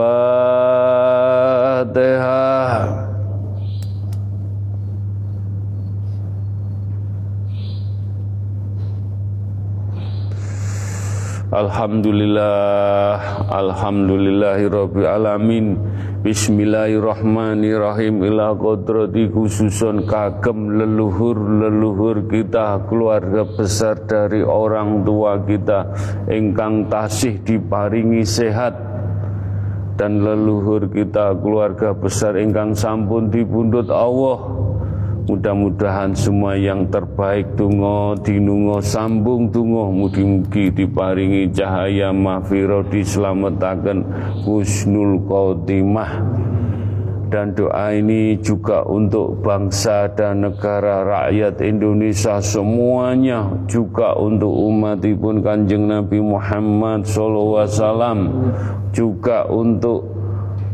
Alhamdulillah 11.51 13.19
Alhamdulillahi 13.51 14.71
Alamin. 15.03 15.75
Bismillahirrahmanirrahim. 16.23 18.23
Ila 18.23 18.55
kodrati 18.55 19.27
khususun 19.27 20.07
kagem 20.07 20.79
leluhur-leluhur 20.79 22.23
kita 22.31 22.87
Keluarga 22.87 23.43
besar 23.43 23.99
dari 24.07 24.47
orang 24.47 25.03
tua 25.03 25.43
kita. 25.43 25.91
Engkang 26.31 26.87
tasih 26.87 27.43
diparingi 27.43 28.23
sehat 28.23 28.90
dan 30.01 30.17
leluhur 30.17 30.89
kita 30.89 31.37
keluarga 31.45 31.93
besar 31.93 32.33
ingkang 32.41 32.73
sampun 32.73 33.29
dipundhut 33.29 33.85
Allah. 33.93 34.49
Mudah-mudahan 35.29 36.17
semua 36.17 36.57
yang 36.57 36.89
terbaik 36.89 37.53
tungo 37.53 38.17
dinungo 38.17 38.81
sambung 38.81 39.53
tungo 39.53 39.93
mugi-mugi 39.93 40.73
diparingi 40.73 41.53
cahaya 41.53 42.09
mahfirah 42.09 42.81
diselamatkan 42.89 44.01
husnul 44.41 45.21
khotimah. 45.29 46.17
Dan 47.29 47.53
doa 47.53 47.95
ini 47.95 48.41
juga 48.41 48.83
untuk 48.83 49.39
bangsa 49.39 50.09
dan 50.17 50.49
negara 50.49 51.05
rakyat 51.05 51.63
Indonesia 51.63 52.41
semuanya 52.41 53.47
juga 53.69 54.17
untuk 54.17 54.51
umat 54.51 55.05
pun 55.15 55.39
kanjeng 55.39 55.87
Nabi 55.87 56.19
Muhammad 56.19 57.07
SAW 57.07 58.80
juga 58.91 59.47
untuk 59.47 60.11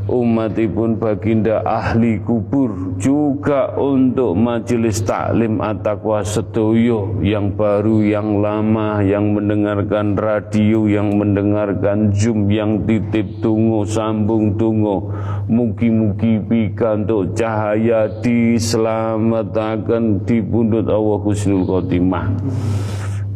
umatipun 0.08 0.96
baginda 0.96 1.60
ahli 1.68 2.24
kubur 2.24 2.96
juga 2.96 3.76
untuk 3.76 4.40
majelis 4.40 5.04
taklim 5.04 5.60
at-taqwa 5.60 6.24
sedoyo 6.24 7.20
yang 7.20 7.52
baru 7.52 8.08
yang 8.08 8.40
lama 8.40 9.04
yang 9.04 9.36
mendengarkan 9.36 10.16
radio 10.16 10.88
yang 10.88 11.20
mendengarkan 11.20 12.16
zoom 12.16 12.48
yang 12.48 12.88
titip 12.88 13.44
tunggu 13.44 13.84
sambung 13.84 14.56
tunggu 14.56 15.12
mugi-mugi 15.52 16.40
pikantuk 16.40 17.36
cahaya 17.36 18.08
diselamatkan 18.24 20.24
di 20.24 20.40
pundut 20.40 20.88
Allah 20.88 21.20
Husnul 21.20 21.68
Khotimah 21.68 22.32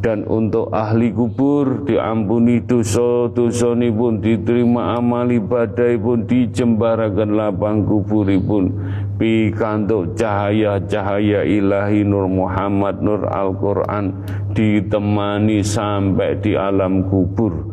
dan 0.01 0.25
untuk 0.25 0.73
ahli 0.73 1.13
kubur 1.13 1.85
diampuni 1.85 2.57
dosa-dosa 2.65 3.77
pun 3.93 4.17
diterima 4.17 4.97
amal 4.97 5.29
ibadah 5.29 5.93
pun 6.01 6.25
dijembarakan 6.25 7.29
lapang 7.37 7.85
kuburipun 7.85 8.73
pikantuk 9.21 10.17
cahaya-cahaya 10.17 11.45
ilahi 11.45 12.01
Nur 12.01 12.25
Muhammad 12.25 13.05
Nur 13.05 13.29
Al-Quran 13.29 14.25
ditemani 14.57 15.61
sampai 15.61 16.41
di 16.41 16.57
alam 16.57 17.05
kubur. 17.05 17.69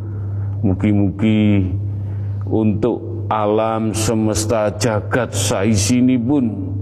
Mugi-mugi 0.60 1.64
untuk 2.44 3.24
alam 3.32 3.96
semesta 3.96 4.68
jagat 4.76 5.32
saisini 5.32 6.20
pun 6.20 6.76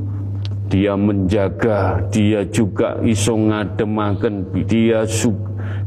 dia 0.66 0.98
menjaga, 0.98 2.02
dia 2.10 2.42
juga 2.46 2.98
iso 3.06 3.38
ngademaken, 3.38 4.50
dia 4.66 5.06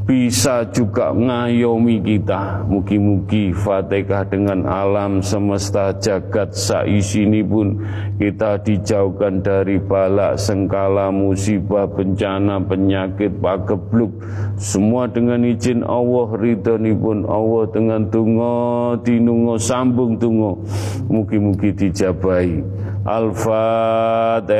bisa 0.09 0.65
juga 0.73 1.13
ngayomi 1.13 2.01
kita. 2.01 2.65
Mugi-mugi 2.65 3.53
Fatihah 3.53 4.25
dengan 4.25 4.65
alam 4.65 5.21
semesta 5.21 5.93
jagat 6.01 6.57
saisini 6.57 7.45
pun 7.45 7.77
kita 8.17 8.57
dijauhkan 8.65 9.45
dari 9.45 9.77
balak, 9.77 10.41
sengkala, 10.41 11.13
musibah, 11.13 11.85
bencana, 11.85 12.57
penyakit, 12.57 13.37
pagebluk. 13.37 14.09
Semua 14.57 15.05
dengan 15.05 15.45
izin 15.45 15.85
Allah, 15.85 16.33
ridhoni 16.41 16.97
pun 16.97 17.29
Allah 17.29 17.69
dengan 17.69 18.09
tungo, 18.09 18.97
dinungo, 19.05 19.61
sambung 19.61 20.17
tungo. 20.17 20.57
Mugi-mugi 21.05 21.69
dijabai. 21.69 22.65
Al-Fatihah. 23.05 24.57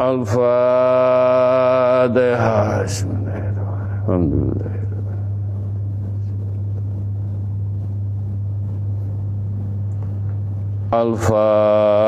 Al-Fatihah. 0.00 0.48
Alhamdulillah. 4.08 4.72
Al-Fatihah. 10.88 12.00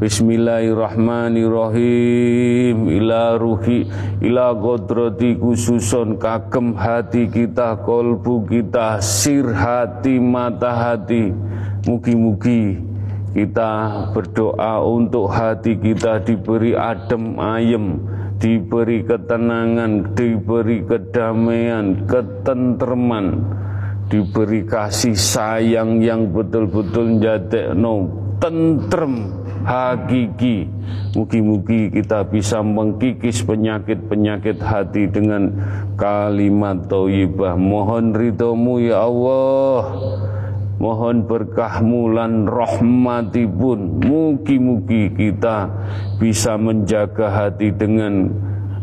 Bismillahirrahmanirrahim. 0.00 2.88
Ila 2.88 3.36
ruhi 3.36 3.84
ila 4.24 4.56
kodrati 4.56 5.36
khususon 5.36 6.16
kagem 6.16 6.72
hati 6.72 7.28
kita 7.28 7.84
kolbu 7.84 8.48
kita 8.48 8.96
sir 9.04 9.52
hati 9.52 10.16
mata 10.16 10.72
hati. 10.72 11.36
Mugi-mugi 11.84 12.80
kita 13.36 14.08
berdoa 14.16 14.80
untuk 14.80 15.28
hati 15.28 15.76
kita 15.76 16.24
diberi 16.24 16.72
adem 16.72 17.36
ayem, 17.36 18.00
diberi 18.40 19.04
ketenangan, 19.04 20.16
diberi 20.16 20.80
kedamaian, 20.80 22.08
ketentreman, 22.08 23.44
diberi 24.08 24.64
kasih 24.64 25.14
sayang 25.14 26.00
yang 26.00 26.32
betul-betul 26.32 27.20
no 27.76 28.08
tentrem 28.40 29.28
hakiki. 29.68 30.68
Mugi-mugi 31.12 31.92
kita 31.92 32.24
bisa 32.24 32.64
mengkikis 32.64 33.44
penyakit-penyakit 33.44 34.60
hati 34.62 35.10
dengan 35.10 35.52
kalimat 35.98 36.88
thayyibah. 36.88 37.58
Mohon 37.58 38.16
ridhomu 38.16 38.80
ya 38.80 39.04
Allah. 39.04 39.80
Mohon 40.78 41.26
berkahmu 41.26 42.14
lan 42.14 42.46
rahmatipun 42.46 43.98
Mugi-mugi 43.98 45.10
kita 45.10 45.66
bisa 46.22 46.54
menjaga 46.54 47.26
hati 47.34 47.74
dengan 47.74 48.30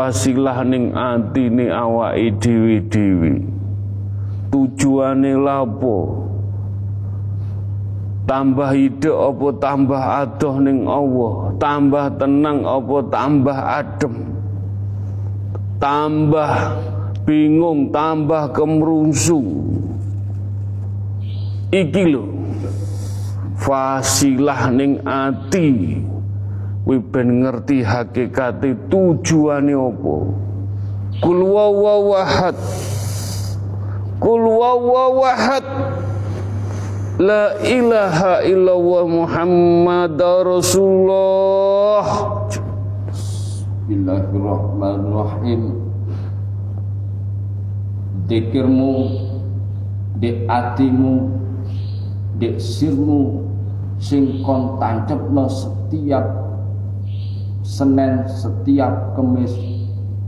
fasilah 0.00 0.64
ning 0.64 0.96
atine 0.96 1.68
awake 1.68 2.40
dhewe-dhewe? 2.40 3.44
Tujuane 4.48 5.36
lapo? 5.36 6.24
Tambah 8.24 8.70
hidup 8.72 9.12
apa 9.12 9.48
tambah 9.60 10.02
adoh 10.24 10.56
ning 10.64 10.88
Allah? 10.88 11.52
Tambah 11.60 12.04
tenang 12.16 12.64
apa 12.64 12.96
tambah 13.12 13.58
adem? 13.58 14.14
Tambah 15.76 16.52
bingung, 17.28 17.92
tambah 17.92 18.56
kemerungsung. 18.56 19.48
Iki 21.68 22.04
lho. 22.08 22.24
Fasilah 23.60 24.72
ning 24.72 25.04
ati 25.04 26.00
Kowe 26.80 26.96
ben 26.96 27.44
ngerti 27.44 27.84
hakikate 27.84 28.72
tujuane 28.88 29.76
apa. 29.76 30.16
Kul 31.20 31.44
wawahad. 31.44 32.56
Kul 34.16 34.48
wawahad. 34.48 35.60
La 37.20 37.60
ilaha 37.60 38.40
illallah 38.48 39.04
Muhammad 39.04 40.16
Rasulullah. 40.40 42.32
Bismillahirrahmanirrahim. 43.12 45.84
Dikirmu, 48.24 48.94
dek 50.16 50.48
atimu, 50.48 51.28
dek 52.40 52.56
sirmu, 52.56 53.44
sing 54.00 54.40
kon 54.40 54.80
tancapno 54.80 55.44
setiap 55.44 56.39
Senin 57.80 58.28
setiap 58.28 59.16
Kemis 59.16 59.56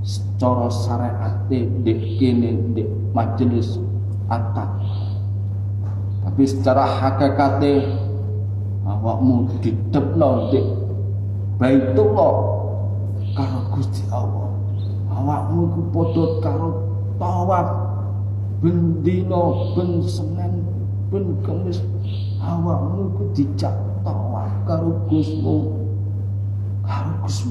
secara 0.01 0.73
syariat 0.73 1.45
dek 1.53 2.01
kene 2.17 2.73
dek 2.73 2.89
majelis 3.13 3.77
atap 4.33 4.81
tapi 6.25 6.49
secara 6.49 6.89
hakikate 6.89 7.93
awakmu 8.89 9.53
didepno 9.61 10.49
dek 10.49 10.65
Baitullah 11.63 12.35
karo 13.39 13.61
Gusti 13.71 14.03
Allah. 14.11 14.51
Awakmu 15.15 15.71
iku 15.71 15.81
padha 15.95 16.25
karo 16.43 16.69
tawaf 17.21 17.69
ben 18.59 18.99
dina 19.07 19.71
ben 19.79 20.03
Senin 20.03 20.67
ben 21.13 21.39
Kemis. 21.47 21.79
Awakmu 22.43 23.15
iku 23.15 23.23
dijak 23.31 23.79
tawaf 24.03 24.51
karo 24.67 25.07
Gusmu 25.07 25.82
harus 26.93 27.49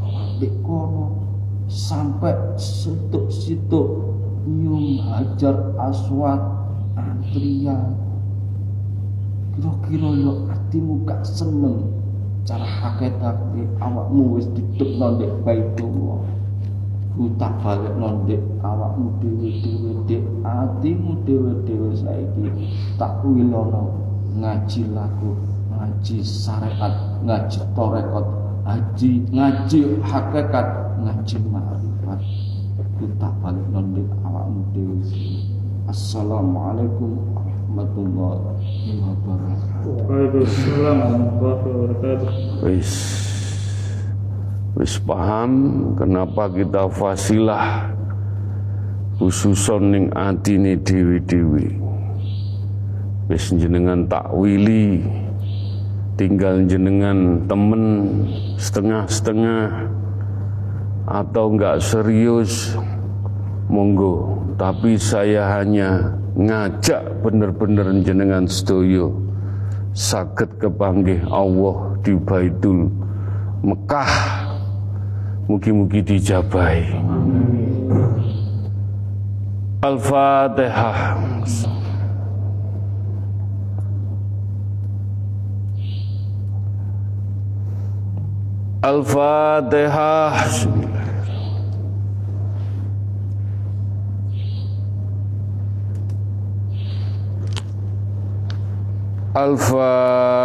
balik 0.00 0.54
kono. 0.64 1.20
Sampai 1.68 2.36
situ-situ 2.60 3.80
nyum 4.44 5.00
hajar 5.08 5.72
aswad 5.80 6.40
antrian. 6.96 7.96
Kira-kira 9.56 10.10
yo 10.16 10.32
hatimu 10.48 11.04
gak 11.04 11.24
seneng. 11.24 11.88
Cara 12.42 12.66
hakikat 12.66 13.38
awakmu 13.78 14.36
wis 14.36 14.50
didekno 14.50 15.14
ndek 15.14 15.32
baitullah 15.46 16.20
ku 17.12 17.28
tak 17.36 17.54
balik 17.62 17.92
nondek 18.00 18.40
awakmu 18.64 19.12
dewe-dewe 19.20 20.00
dek 20.10 20.24
hatimu 20.42 21.22
dewe-dewe 21.22 21.92
saiki. 21.94 22.48
Tak 22.98 23.22
wilono 23.22 23.94
ngaji 24.42 24.90
lagu 24.90 25.38
ngaji 25.70 26.18
syariat 26.24 27.22
ngaji 27.22 27.60
torekot 27.78 28.41
ngaji 28.62 29.10
ngaji 29.34 29.80
hakikat 30.06 30.66
ngaji 31.02 31.36
ma'rifat. 31.50 32.22
Kita 33.02 33.28
balik 33.42 33.66
nondik 33.74 34.06
awakmu 34.22 34.62
dewi. 34.70 35.42
Assalamualaikum 35.90 37.18
warahmatullahi 37.34 39.02
wabarakatuh. 39.02 39.94
Waalaikumsalam 40.06 40.96
warahmatullahi 41.02 41.58
wabarakatuh. 41.66 42.30
Wis. 42.62 42.92
Wis 44.78 44.94
paham 45.02 45.50
kenapa 45.98 46.46
kita 46.54 46.86
fasilah 46.94 47.90
khususon 49.18 49.82
ning 49.90 50.06
atine 50.14 50.78
dewi-dewi. 50.78 51.82
Wis 53.26 53.50
jenengan 53.58 54.06
takwili 54.06 55.02
tinggal 56.22 56.62
jenengan 56.70 57.42
temen 57.50 57.82
setengah-setengah 58.54 59.90
atau 61.02 61.50
enggak 61.50 61.82
serius 61.82 62.78
monggo. 63.66 64.38
Tapi 64.54 64.94
saya 64.94 65.58
hanya 65.58 66.14
ngajak 66.38 67.26
bener-bener 67.26 67.90
jenengan 68.06 68.46
sedoyo 68.46 69.10
sakit 69.98 70.62
kepanggih 70.62 71.26
Allah 71.26 71.98
di 72.06 72.14
Baitul 72.14 72.86
Mekah. 73.66 74.14
Mugi-mugi 75.50 76.06
dijabai 76.06 76.86
Al-Fatihah 79.82 81.18
Al-Fatihah 88.82 90.34
Al-Fatihah 99.38 100.42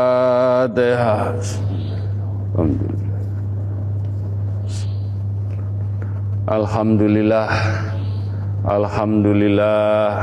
Alhamdulillah. 6.48 7.50
Alhamdulillah. 8.64 10.14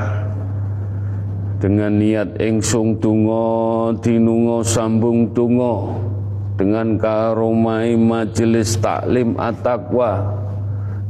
Dengan 1.58 1.98
niat 1.98 2.38
engsung 2.38 2.94
tungo 3.02 3.90
tinungo 3.98 4.62
sambung 4.62 5.34
tungo 5.34 6.13
dengan 6.54 6.94
karomai 6.94 7.98
majelis 7.98 8.78
taklim 8.78 9.34
at-taqwa 9.34 10.22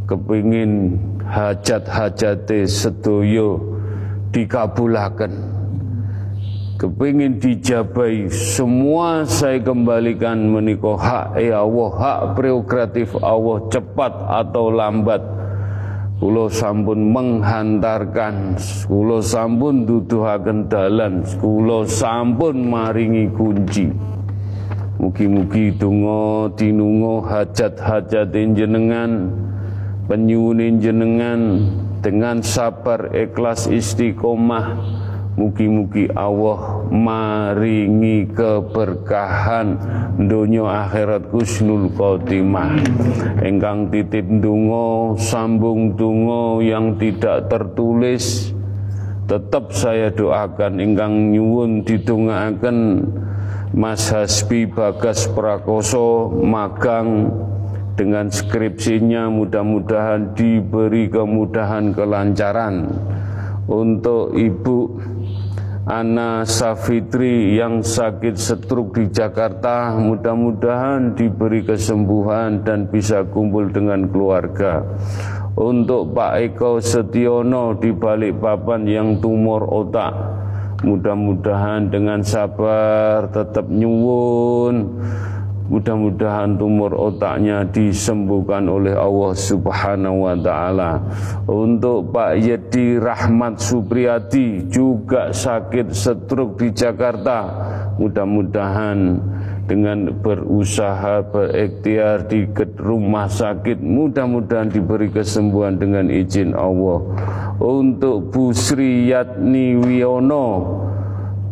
kepingin 0.08 0.96
hajat-hajate 1.24 2.64
sedoyo 2.64 3.60
dikabulaken 4.32 5.32
kepingin 6.80 7.36
dijabai 7.36 8.32
semua 8.32 9.28
saya 9.28 9.60
kembalikan 9.60 10.48
meniko 10.48 10.96
hak 10.96 11.36
ya 11.36 11.60
Allah 11.60 11.90
hak 11.92 12.20
prerogatif 12.40 13.12
Allah 13.20 13.68
cepat 13.68 14.12
atau 14.28 14.72
lambat 14.72 15.34
Kulo 16.14 16.46
sampun 16.46 17.10
menghantarkan, 17.10 18.54
kulo 18.86 19.18
sampun 19.18 19.82
duduhaken 19.82 20.70
dalan, 20.70 21.26
kulo 21.42 21.82
sampun 21.84 22.70
maringi 22.70 23.28
kunci. 23.34 24.13
Mugi-mugi 25.04 25.68
donga 25.76 26.48
tinungo 26.56 27.20
hajat-hajat 27.28 28.32
jenengan 28.56 29.28
penyuwun 30.08 30.80
jenengan 30.80 31.60
dengan 32.00 32.40
sabar 32.40 33.12
ikhlas 33.12 33.68
istiqomah 33.68 34.80
Mugi-mugi 35.34 36.08
Allah 36.14 36.86
maringi 36.94 38.30
keberkahan 38.32 39.76
dunia 40.14 40.86
akhirat 40.86 41.26
kusnul 41.34 41.90
khotimah. 41.90 42.78
Engkang 43.42 43.90
titip 43.90 44.22
dungo, 44.38 45.18
sambung 45.18 45.98
dungo 45.98 46.62
yang 46.62 46.94
tidak 47.02 47.50
tertulis. 47.50 48.54
Tetap 49.26 49.74
saya 49.74 50.14
doakan 50.14 50.78
engkang 50.78 51.34
nyuwun 51.34 51.82
didongaaken 51.82 53.02
Mas 53.74 54.06
Hasbi 54.06 54.70
Bagas 54.70 55.26
Prakoso 55.26 56.30
magang 56.30 57.26
dengan 57.98 58.30
skripsinya 58.30 59.26
mudah-mudahan 59.26 60.30
diberi 60.38 61.10
kemudahan 61.10 61.90
kelancaran. 61.90 62.86
Untuk 63.66 64.30
Ibu 64.30 64.78
Ana 65.90 66.46
Safitri 66.46 67.58
yang 67.58 67.82
sakit 67.82 68.38
setruk 68.38 68.94
di 68.94 69.10
Jakarta 69.10 69.98
mudah-mudahan 69.98 71.18
diberi 71.18 71.66
kesembuhan 71.66 72.62
dan 72.62 72.86
bisa 72.86 73.26
kumpul 73.26 73.74
dengan 73.74 74.06
keluarga. 74.06 74.86
Untuk 75.58 76.14
Pak 76.14 76.32
Eko 76.46 76.78
Setiono 76.78 77.74
di 77.74 77.90
Balikpapan 77.90 78.86
yang 78.86 79.18
tumor 79.18 79.66
otak 79.66 80.33
mudah-mudahan 80.84 81.88
dengan 81.88 82.20
sabar 82.20 83.32
tetap 83.32 83.64
nyuwun 83.66 85.00
Mudah-mudahan 85.64 86.60
tumor 86.60 86.92
otaknya 86.92 87.64
disembuhkan 87.64 88.68
oleh 88.68 88.92
Allah 88.92 89.32
Subhanahu 89.32 90.28
wa 90.28 90.36
taala. 90.36 91.00
Untuk 91.48 92.12
Pak 92.12 92.36
Yedi 92.36 93.00
Rahmat 93.00 93.64
Supriyadi 93.64 94.68
juga 94.68 95.32
sakit 95.32 95.88
stroke 95.96 96.60
di 96.60 96.68
Jakarta. 96.68 97.48
Mudah-mudahan 97.96 99.16
dengan 99.64 100.12
berusaha 100.20 101.24
berikhtiar 101.24 102.28
di 102.28 102.44
rumah 102.76 103.26
sakit 103.28 103.80
mudah-mudahan 103.80 104.68
diberi 104.68 105.08
kesembuhan 105.08 105.80
dengan 105.80 106.12
izin 106.12 106.52
Allah. 106.52 107.00
Untuk 107.60 108.34
Bu 108.34 108.52
Sri 108.52 109.08
Yatni 109.08 109.78
Wiono 109.78 110.80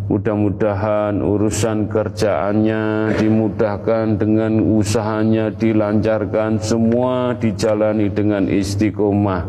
Mudah-mudahan 0.02 1.22
urusan 1.22 1.86
kerjaannya 1.86 3.14
dimudahkan 3.22 4.18
dengan 4.18 4.58
usahanya 4.58 5.54
dilancarkan 5.54 6.58
semua 6.58 7.38
dijalani 7.38 8.10
dengan 8.10 8.50
istiqomah. 8.50 9.46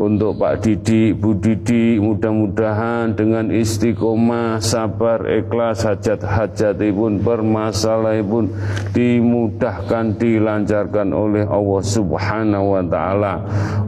Untuk 0.00 0.40
Pak 0.40 0.64
Didi, 0.64 1.12
Bu 1.12 1.36
Didi 1.36 2.00
mudah-mudahan 2.00 3.12
dengan 3.16 3.52
istiqomah, 3.52 4.60
sabar, 4.60 5.24
ikhlas, 5.28 5.84
hajat-hajat 5.84 6.80
pun 6.92 7.20
permasalahan 7.20 8.24
pun 8.24 8.48
dimudahkan, 8.96 10.16
dilancarkan 10.16 11.12
oleh 11.12 11.44
Allah 11.44 11.82
Subhanahu 11.84 12.80
wa 12.80 12.84
taala. 12.84 13.34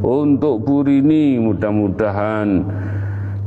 Untuk 0.05 0.65
Bu 0.69 0.85
Rini 0.85 1.41
mudah-mudahan 1.41 2.49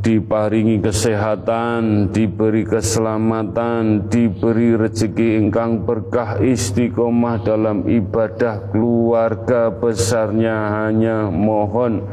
diparingi 0.05 0.85
kesehatan, 0.85 2.13
diberi 2.13 2.61
keselamatan, 2.61 4.05
diberi 4.05 4.77
rezeki 4.77 5.41
ingkang 5.41 5.81
berkah 5.81 6.37
istiqomah 6.37 7.41
dalam 7.41 7.89
ibadah 7.89 8.69
keluarga 8.69 9.73
besarnya. 9.73 10.85
Hanya 10.85 11.33
mohon 11.33 12.05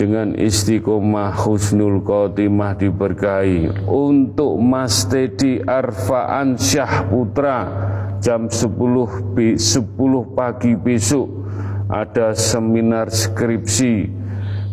dengan 0.00 0.32
istiqomah 0.32 1.36
husnul 1.44 2.00
khotimah 2.00 2.72
diberkahi. 2.80 3.84
Untuk 3.84 4.56
Mas 4.64 5.04
Tedi 5.04 5.60
Arfaan 5.60 6.56
Syah 6.56 7.04
Putra 7.04 7.68
jam 8.24 8.48
10 8.48 9.36
10 9.36 9.60
pagi 10.32 10.72
besok 10.72 11.28
ada 11.92 12.32
seminar 12.32 13.12
skripsi 13.12 14.23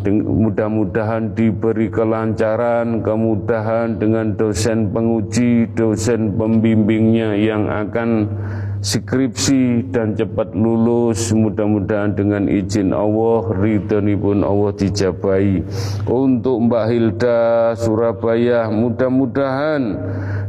Mudah-mudahan 0.01 1.37
diberi 1.37 1.85
kelancaran, 1.93 3.05
kemudahan 3.05 4.01
dengan 4.01 4.33
dosen 4.33 4.89
penguji, 4.89 5.69
dosen 5.77 6.33
pembimbingnya 6.41 7.37
yang 7.37 7.69
akan 7.69 8.25
skripsi 8.81 9.93
dan 9.93 10.17
cepat 10.17 10.57
lulus. 10.57 11.29
Mudah-mudahan 11.29 12.17
dengan 12.17 12.49
izin 12.49 12.97
Allah 12.97 13.45
pun 14.17 14.41
Allah 14.41 14.73
dijabai. 14.73 15.61
Untuk 16.09 16.57
Mbak 16.65 16.85
Hilda 16.89 17.41
Surabaya 17.77 18.73
mudah-mudahan 18.73 19.81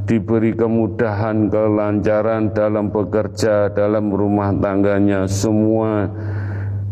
diberi 0.09 0.57
kemudahan 0.57 1.53
kelancaran 1.53 2.57
dalam 2.57 2.89
bekerja 2.89 3.69
dalam 3.71 4.11
rumah 4.11 4.51
tangganya 4.57 5.29
semua 5.29 6.09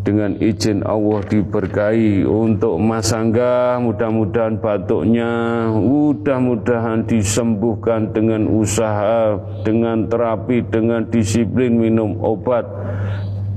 dengan 0.01 0.37
izin 0.41 0.81
Allah 0.83 1.21
diberkahi 1.29 2.25
untuk 2.25 2.81
Mas 2.81 3.13
Angga 3.13 3.77
mudah-mudahan 3.79 4.57
batuknya 4.57 5.31
mudah-mudahan 5.69 7.05
disembuhkan 7.05 8.11
dengan 8.17 8.49
usaha 8.49 9.37
dengan 9.63 10.09
terapi 10.09 10.65
dengan 10.65 11.05
disiplin 11.09 11.77
minum 11.77 12.17
obat 12.25 12.65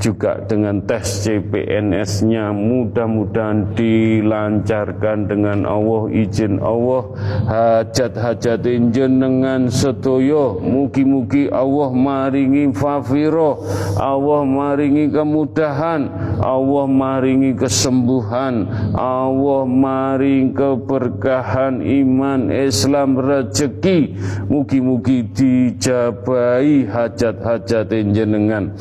juga 0.04 0.44
dengan 0.44 0.84
tes 0.84 1.24
CPNS-nya 1.24 2.52
mudah-mudahan 2.52 3.72
dilancarkan 3.72 5.32
dengan 5.32 5.64
Allah 5.64 6.12
izin 6.12 6.60
Allah. 6.60 7.08
Hajat-hajat 7.48 8.68
jenengan 8.92 9.72
sedoyo. 9.72 10.60
Mugi-mugi 10.60 11.48
Allah 11.48 11.96
maringi 11.96 12.68
fafiro. 12.76 13.64
Allah 13.96 14.44
maringi 14.44 15.08
kemudahan. 15.08 16.12
Allah 16.44 16.86
maringi 16.92 17.56
kesembuhan. 17.56 18.68
Allah 19.00 19.64
maring 19.64 20.52
keberkahan 20.52 21.80
iman 21.80 22.52
Islam 22.52 23.16
rezeki 23.16 24.20
mugi-mugi 24.52 25.24
dijabai 25.32 26.90
hajat-hajat 26.90 27.90
jenengan 28.12 28.74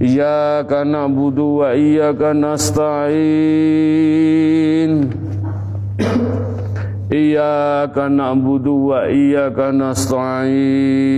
Iyyaka 0.00 0.84
na'budu 0.84 1.56
wa 1.64 1.72
iyyaka 1.74 2.34
nasta'in. 2.36 3.16
Iyyaka 7.10 8.08
na'budu 8.12 8.92
wa 8.92 9.08
iyyaka 9.08 9.72
nasta'in 9.72 11.16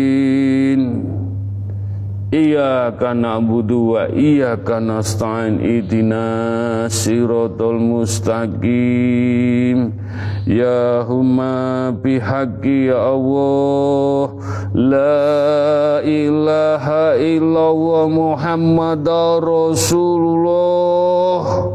Iyyaka 2.28 3.16
na'budu 3.16 3.96
wa 3.96 4.04
iyyaka 4.12 4.84
nasta'in 4.84 5.64
Idina 5.64 6.84
siratal 6.92 7.80
mustaqim. 7.80 9.96
Ya 10.44 11.08
huma 11.08 11.88
bihaqi 11.92 12.88
ya 12.88 13.12
Allah 13.16 14.32
La 14.72 16.00
ilaha 16.04 17.16
illallah 17.20 18.08
Muhammad 18.08 19.04
Rasulullah 19.44 21.67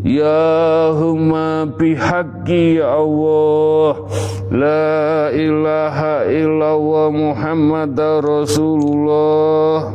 Ya 0.00 0.96
huma 0.96 1.68
bihaqi 1.76 2.80
ya 2.80 2.96
Allah. 2.96 4.08
La 4.48 5.28
ilaha 5.28 6.24
illallah 6.24 7.06
Muhammad 7.12 8.00
Rasulullah. 8.24 9.92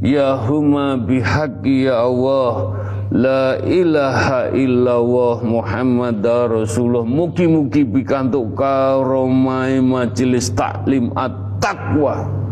Ya 0.00 0.32
huma 0.48 0.96
bihaqi 0.96 1.84
ya 1.84 2.08
Allah. 2.08 2.72
La 3.12 3.60
ilaha 3.60 4.48
illallah 4.56 5.44
Muhammad 5.44 6.24
Rasulullah. 6.24 7.04
Mugi-mugi 7.04 7.84
bikantuk 7.84 8.56
karomai 8.56 9.84
majelis 9.84 10.48
taklim 10.56 11.12
at-taqwa 11.12 12.43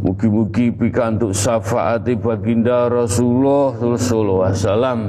Mugi-mugi 0.00 0.72
pikantuk 0.72 1.36
syafaati 1.36 2.16
baginda 2.16 2.88
Rasulullah 2.88 3.76
sallallahu 3.76 4.40
alaihi 4.48 4.56
wasallam. 4.56 5.00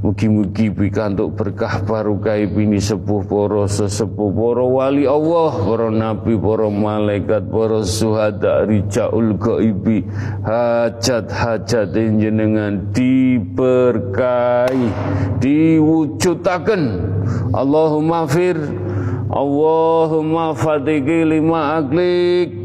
Mugi-mugi 0.00 0.72
pikantuk 0.72 1.36
berkah 1.36 1.84
barokah 1.84 2.40
bini 2.48 2.80
sepuh 2.80 3.20
para 3.28 3.68
sesepuh 3.68 4.32
para 4.32 4.64
wali 4.64 5.04
Allah, 5.04 5.60
para 5.60 5.92
nabi, 5.92 6.40
para 6.40 6.72
malaikat, 6.72 7.44
para 7.52 7.84
suhada 7.84 8.64
rijaul 8.64 9.36
ghaibi, 9.36 10.08
hajat-hajat 10.48 11.92
jenengan 11.92 12.96
diberkahi, 12.96 14.88
diwujudaken. 15.44 16.82
Allahumma 17.52 18.24
fir 18.24 18.56
Allahumma 19.28 20.56
fatiki 20.56 21.28
lima 21.28 21.80
aklik 21.80 22.63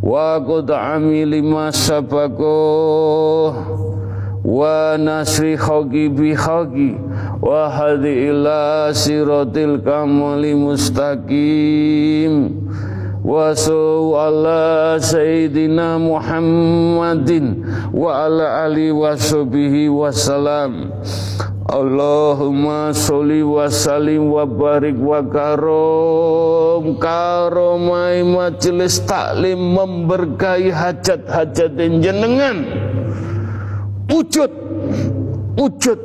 wa 0.00 0.40
qud'ami 0.40 1.24
lima 1.28 1.68
sabaqo 1.72 3.52
wa 4.44 4.96
nasri 4.96 5.56
khagi 5.56 6.08
bi 6.08 6.34
khagi 6.34 6.96
wa 7.44 7.68
hadi 7.68 8.32
ila 8.32 8.88
siratil 8.96 9.80
kamali 9.84 10.54
mustaqim. 10.56 12.56
Wa 13.20 13.52
ala 13.52 14.96
sayyidina 14.96 16.00
Muhammadin 16.00 17.60
wa 17.92 18.24
ala 18.24 18.64
ali 18.64 18.88
wa 18.88 19.12
sahbihi 19.12 19.92
wa 19.92 20.08
salam 20.08 20.88
Allahumma 21.70 22.90
sholli 22.90 23.46
wa 23.46 23.70
sallim 23.70 24.26
wa 24.26 24.42
barik 24.42 24.98
wa 24.98 25.22
karom. 25.22 26.98
Karomai 26.98 28.26
majelis 28.26 28.98
taklim 29.06 29.78
memberkahi 29.78 30.74
hajat-hajat 30.74 31.78
jenengan. 32.02 32.66
Wujud 34.10 34.50
wujud 35.54 36.00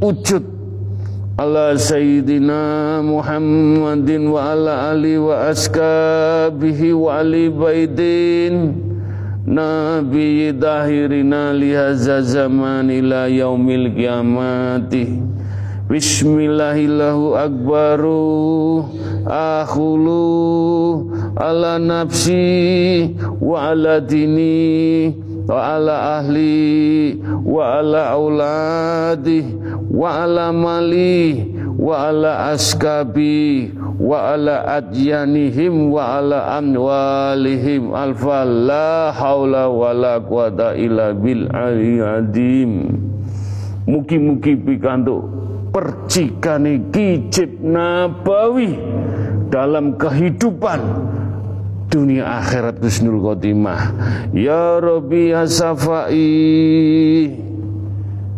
wujud. 0.00 0.44
Ala 1.36 1.76
sayyidina 1.76 3.04
Muhammadin 3.04 4.32
wa 4.32 4.56
ala 4.56 4.96
ali 4.96 5.20
wa 5.20 5.52
askabihi 5.52 6.96
wa 6.96 7.20
ali 7.20 7.52
baidin 7.52 8.87
Nabi 9.48 10.52
dahirina 10.52 11.52
lihaza 11.56 12.20
zaman 12.22 12.90
ila 12.90 13.26
yaumil 13.32 13.88
kiamati 13.96 15.08
Bismillahillahu 15.88 17.32
akbaru 17.32 18.84
akhulu 19.24 20.20
ala 21.32 21.80
nafsi 21.80 23.16
wa 23.40 23.72
ala 23.72 23.96
dini 23.96 25.16
wa 25.48 25.80
ala 25.80 26.20
ahli 26.20 27.16
wa 27.40 27.80
ala 27.80 28.12
auladi 28.12 29.48
wa 29.88 30.28
ala 30.28 30.52
mali 30.52 31.56
wa 31.80 32.12
ala 32.12 32.52
askabi 32.52 33.72
wa 33.96 34.36
ala 34.36 34.68
adyanihim 34.68 35.88
wa 35.88 36.20
ala 36.20 36.52
amwalihim. 36.60 37.96
Alfa 37.96 38.44
la 38.44 39.08
haula 39.16 39.72
wa 39.72 39.96
la 39.96 40.20
quwata 40.20 40.76
illa 40.76 41.16
bil 41.16 41.48
adim. 41.48 42.92
Mugi-mugi 43.88 44.52
pikantuk 44.52 45.47
percikane 45.78 46.90
kicip 46.90 47.62
nabawi 47.62 48.74
dalam 49.46 49.94
kehidupan 49.94 50.82
dunia 51.86 52.42
akhirat 52.42 52.82
husnul 52.82 53.22
khotimah. 53.22 53.94
Ya 54.34 54.82
rabbi 54.82 55.30
ya 55.30 55.46
safai 55.46 57.30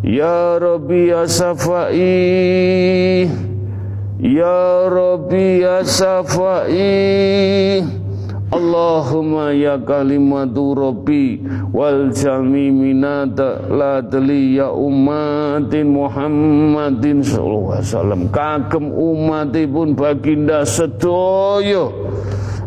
ya 0.05 0.61
rabbi 0.61 1.09
ya 1.09 1.25
safai 1.25 3.25
ya 4.21 4.61
rabbi 4.85 5.65
ya 5.65 5.81
safai 5.81 6.77
Allahumma 8.51 9.55
ya 9.55 9.79
kalimatu 9.79 10.75
rabbi 10.75 11.39
wal 11.71 12.11
jami 12.11 12.67
minata 12.67 13.63
la 13.71 14.03
ya 14.03 14.75
umatin 14.75 15.95
Muhammadin 15.95 17.23
sallallahu 17.23 17.79
alaihi 17.79 17.87
wasallam. 17.87 18.21
Kagem 18.35 18.91
umatipun 18.91 19.95
baginda 19.95 20.67
sedoyo 20.67 21.95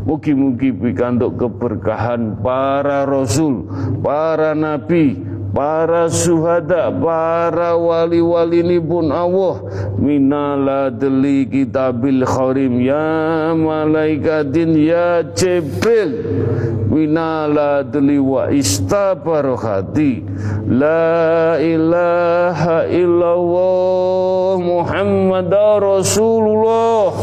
Mugi-mugi 0.04 0.68
pikantuk 0.68 1.40
keberkahan 1.40 2.36
para 2.44 3.08
rasul, 3.08 3.64
para 4.04 4.52
nabi, 4.52 5.16
para 5.54 6.10
suhada, 6.10 6.90
para 6.90 7.78
wali-wali 7.78 8.66
ini 8.66 8.82
pun 8.82 9.14
Allah 9.14 9.62
minaladli 9.94 11.46
kitabil 11.46 12.26
kharim 12.26 12.82
ya 12.82 13.54
malaikatin 13.54 14.74
ya 14.74 15.22
Jibril. 15.22 16.42
Minaladli 16.90 18.22
wa 18.22 18.50
istabarohati. 18.50 20.22
La 20.70 21.58
ilaha 21.58 22.86
illallah 22.86 24.54
Muhammad 24.62 25.50
Rasulullah. 25.82 27.14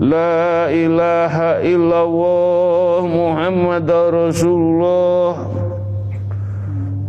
La 0.00 0.66
ilaha 0.74 1.62
illallah 1.62 2.98
Muhammad 3.06 3.86
Rasulullah 3.86 5.59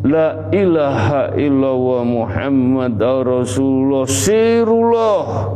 La 0.01 0.49
ilaha 0.49 1.37
illallah 1.37 2.01
Muhammad 2.01 2.97
Rasulullah. 2.97 4.09
Sirullah. 4.09 5.53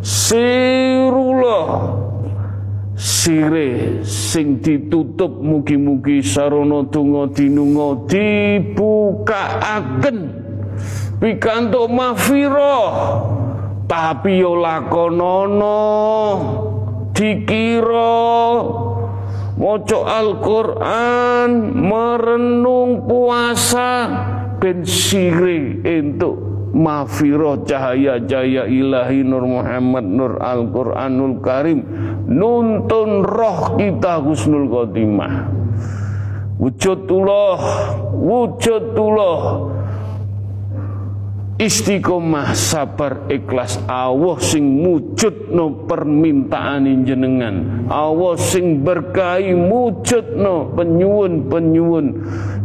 Sirullah. 0.00 2.00
Sire 2.96 4.00
sing 4.04 4.60
ditutup 4.62 5.42
mugi-mugi 5.42 6.22
sarana 6.22 6.86
donga 6.86 7.26
dinunga 7.34 8.06
dibukaaken 8.06 10.18
pikantuk 11.18 11.90
mahfirah 11.90 13.26
tapi 13.90 14.38
yo 14.42 14.54
lakonono 14.58 15.78
dikira 17.10 18.22
maca 19.62 19.98
Al-Qur'an 20.02 21.50
merenung 21.70 23.06
puasa 23.06 24.10
ben 24.58 24.82
sire 24.82 25.78
entuk 25.86 26.34
mafiro 26.74 27.62
cahaya-cahaya 27.62 28.66
ilahi 28.66 29.22
Nur 29.22 29.46
Muhammad 29.46 30.02
Nur 30.02 30.42
Al-Quranul 30.42 31.38
Karim. 31.38 31.86
Nuntun 32.26 33.22
roh 33.22 33.78
kita 33.78 34.18
husnul 34.24 34.66
khotimah. 34.66 35.52
Wujudullah 36.58 37.58
wujudullah 38.18 39.40
istiqomah 41.62 42.58
sabar 42.58 43.30
ikhlas. 43.30 43.78
Allah 43.86 44.36
sing 44.42 44.82
mujudno 44.82 45.86
permintaan 45.86 47.06
jenengan. 47.06 47.86
Allah 47.86 48.34
sing 48.34 48.82
berkahi 48.82 49.54
mujudno 49.54 50.74
penyuwun-penyuwun 50.74 52.06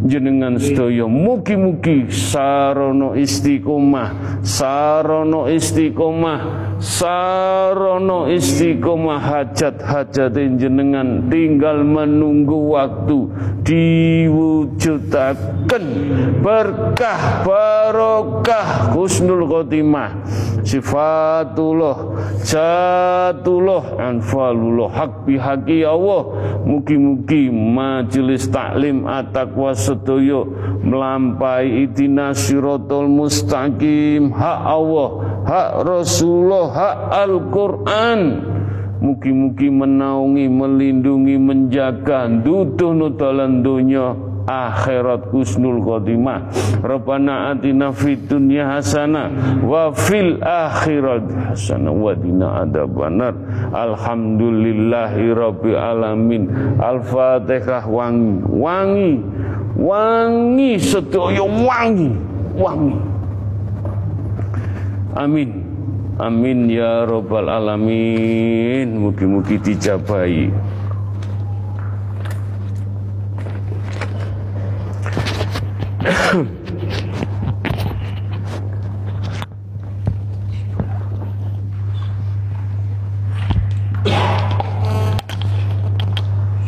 jenengan 0.10 0.58
sedaya. 0.58 1.06
Mugi-mugi 1.06 2.10
sarono 2.10 3.14
istiqomah 3.14 4.42
sarono 4.42 5.46
istiqomah 5.46 6.77
sarono 6.78 8.30
istiqomah 8.30 9.22
hajat-hajat 9.22 10.38
jenengan 10.62 11.26
tinggal 11.30 11.82
menunggu 11.82 12.70
waktu 12.74 13.30
diwujudaken 13.66 15.86
berkah 16.42 17.44
barokah 17.44 18.94
husnul 18.94 19.48
khotimah. 19.50 20.12
Sifatullah 20.68 21.96
jatullah 22.44 24.04
anfalullah. 24.04 24.92
Hak 24.92 25.24
bihaki 25.24 25.88
Allah. 25.88 26.28
Mugi-mugi 26.68 27.48
majelis 27.48 28.52
taklim 28.52 29.08
at-taqwa 29.08 29.72
sedoyo 29.72 30.44
melampai 30.84 31.88
itina 31.88 32.36
siratal 32.36 33.08
mustaqim. 33.08 34.36
Hak 34.36 34.60
Allah 34.68 35.10
hak 35.48 35.88
Rasulullah 35.88 36.66
hak 36.76 36.98
Al-Qur'an. 37.26 38.22
Mugi-mugi 38.98 39.70
menaungi, 39.70 40.50
melindungi, 40.50 41.38
menjaga, 41.38 42.26
duduh 42.26 42.98
nudalan 42.98 43.62
dunia 43.62 44.18
akhirat 44.48 45.30
husnul 45.30 45.84
khotimah. 45.84 46.50
Rabbana 46.82 47.54
atina 47.54 47.92
fid 47.94 48.26
dunya 48.26 48.66
hasanah 48.66 49.60
wa 49.62 49.92
fil 49.92 50.40
akhirat 50.42 51.28
hasanah 51.54 51.94
wa 51.94 52.16
dina 52.16 52.64
adzabannar. 52.64 53.36
Alhamdulillahi 53.76 55.36
rabbil 55.36 55.78
alamin. 55.78 56.50
Al-fatihah 56.80 57.86
wangi 57.86 58.42
wangi 58.50 59.14
wangi 59.78 60.72
sedaya 60.82 61.46
wangi 61.46 62.18
wangi 62.58 62.98
amin. 65.18 65.52
Amin 66.18 66.66
ya 66.70 67.06
rabbal 67.06 67.46
alamin. 67.50 68.90
Mugi-mugi 68.98 69.58
dijabahi. 69.62 70.50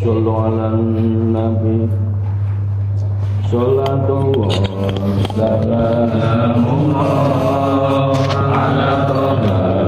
Sallu 0.02 0.32
ala 0.34 0.74
nabi. 1.34 1.90
Salatu 3.50 4.69
salamullah 5.36 6.56
ala 8.64 9.79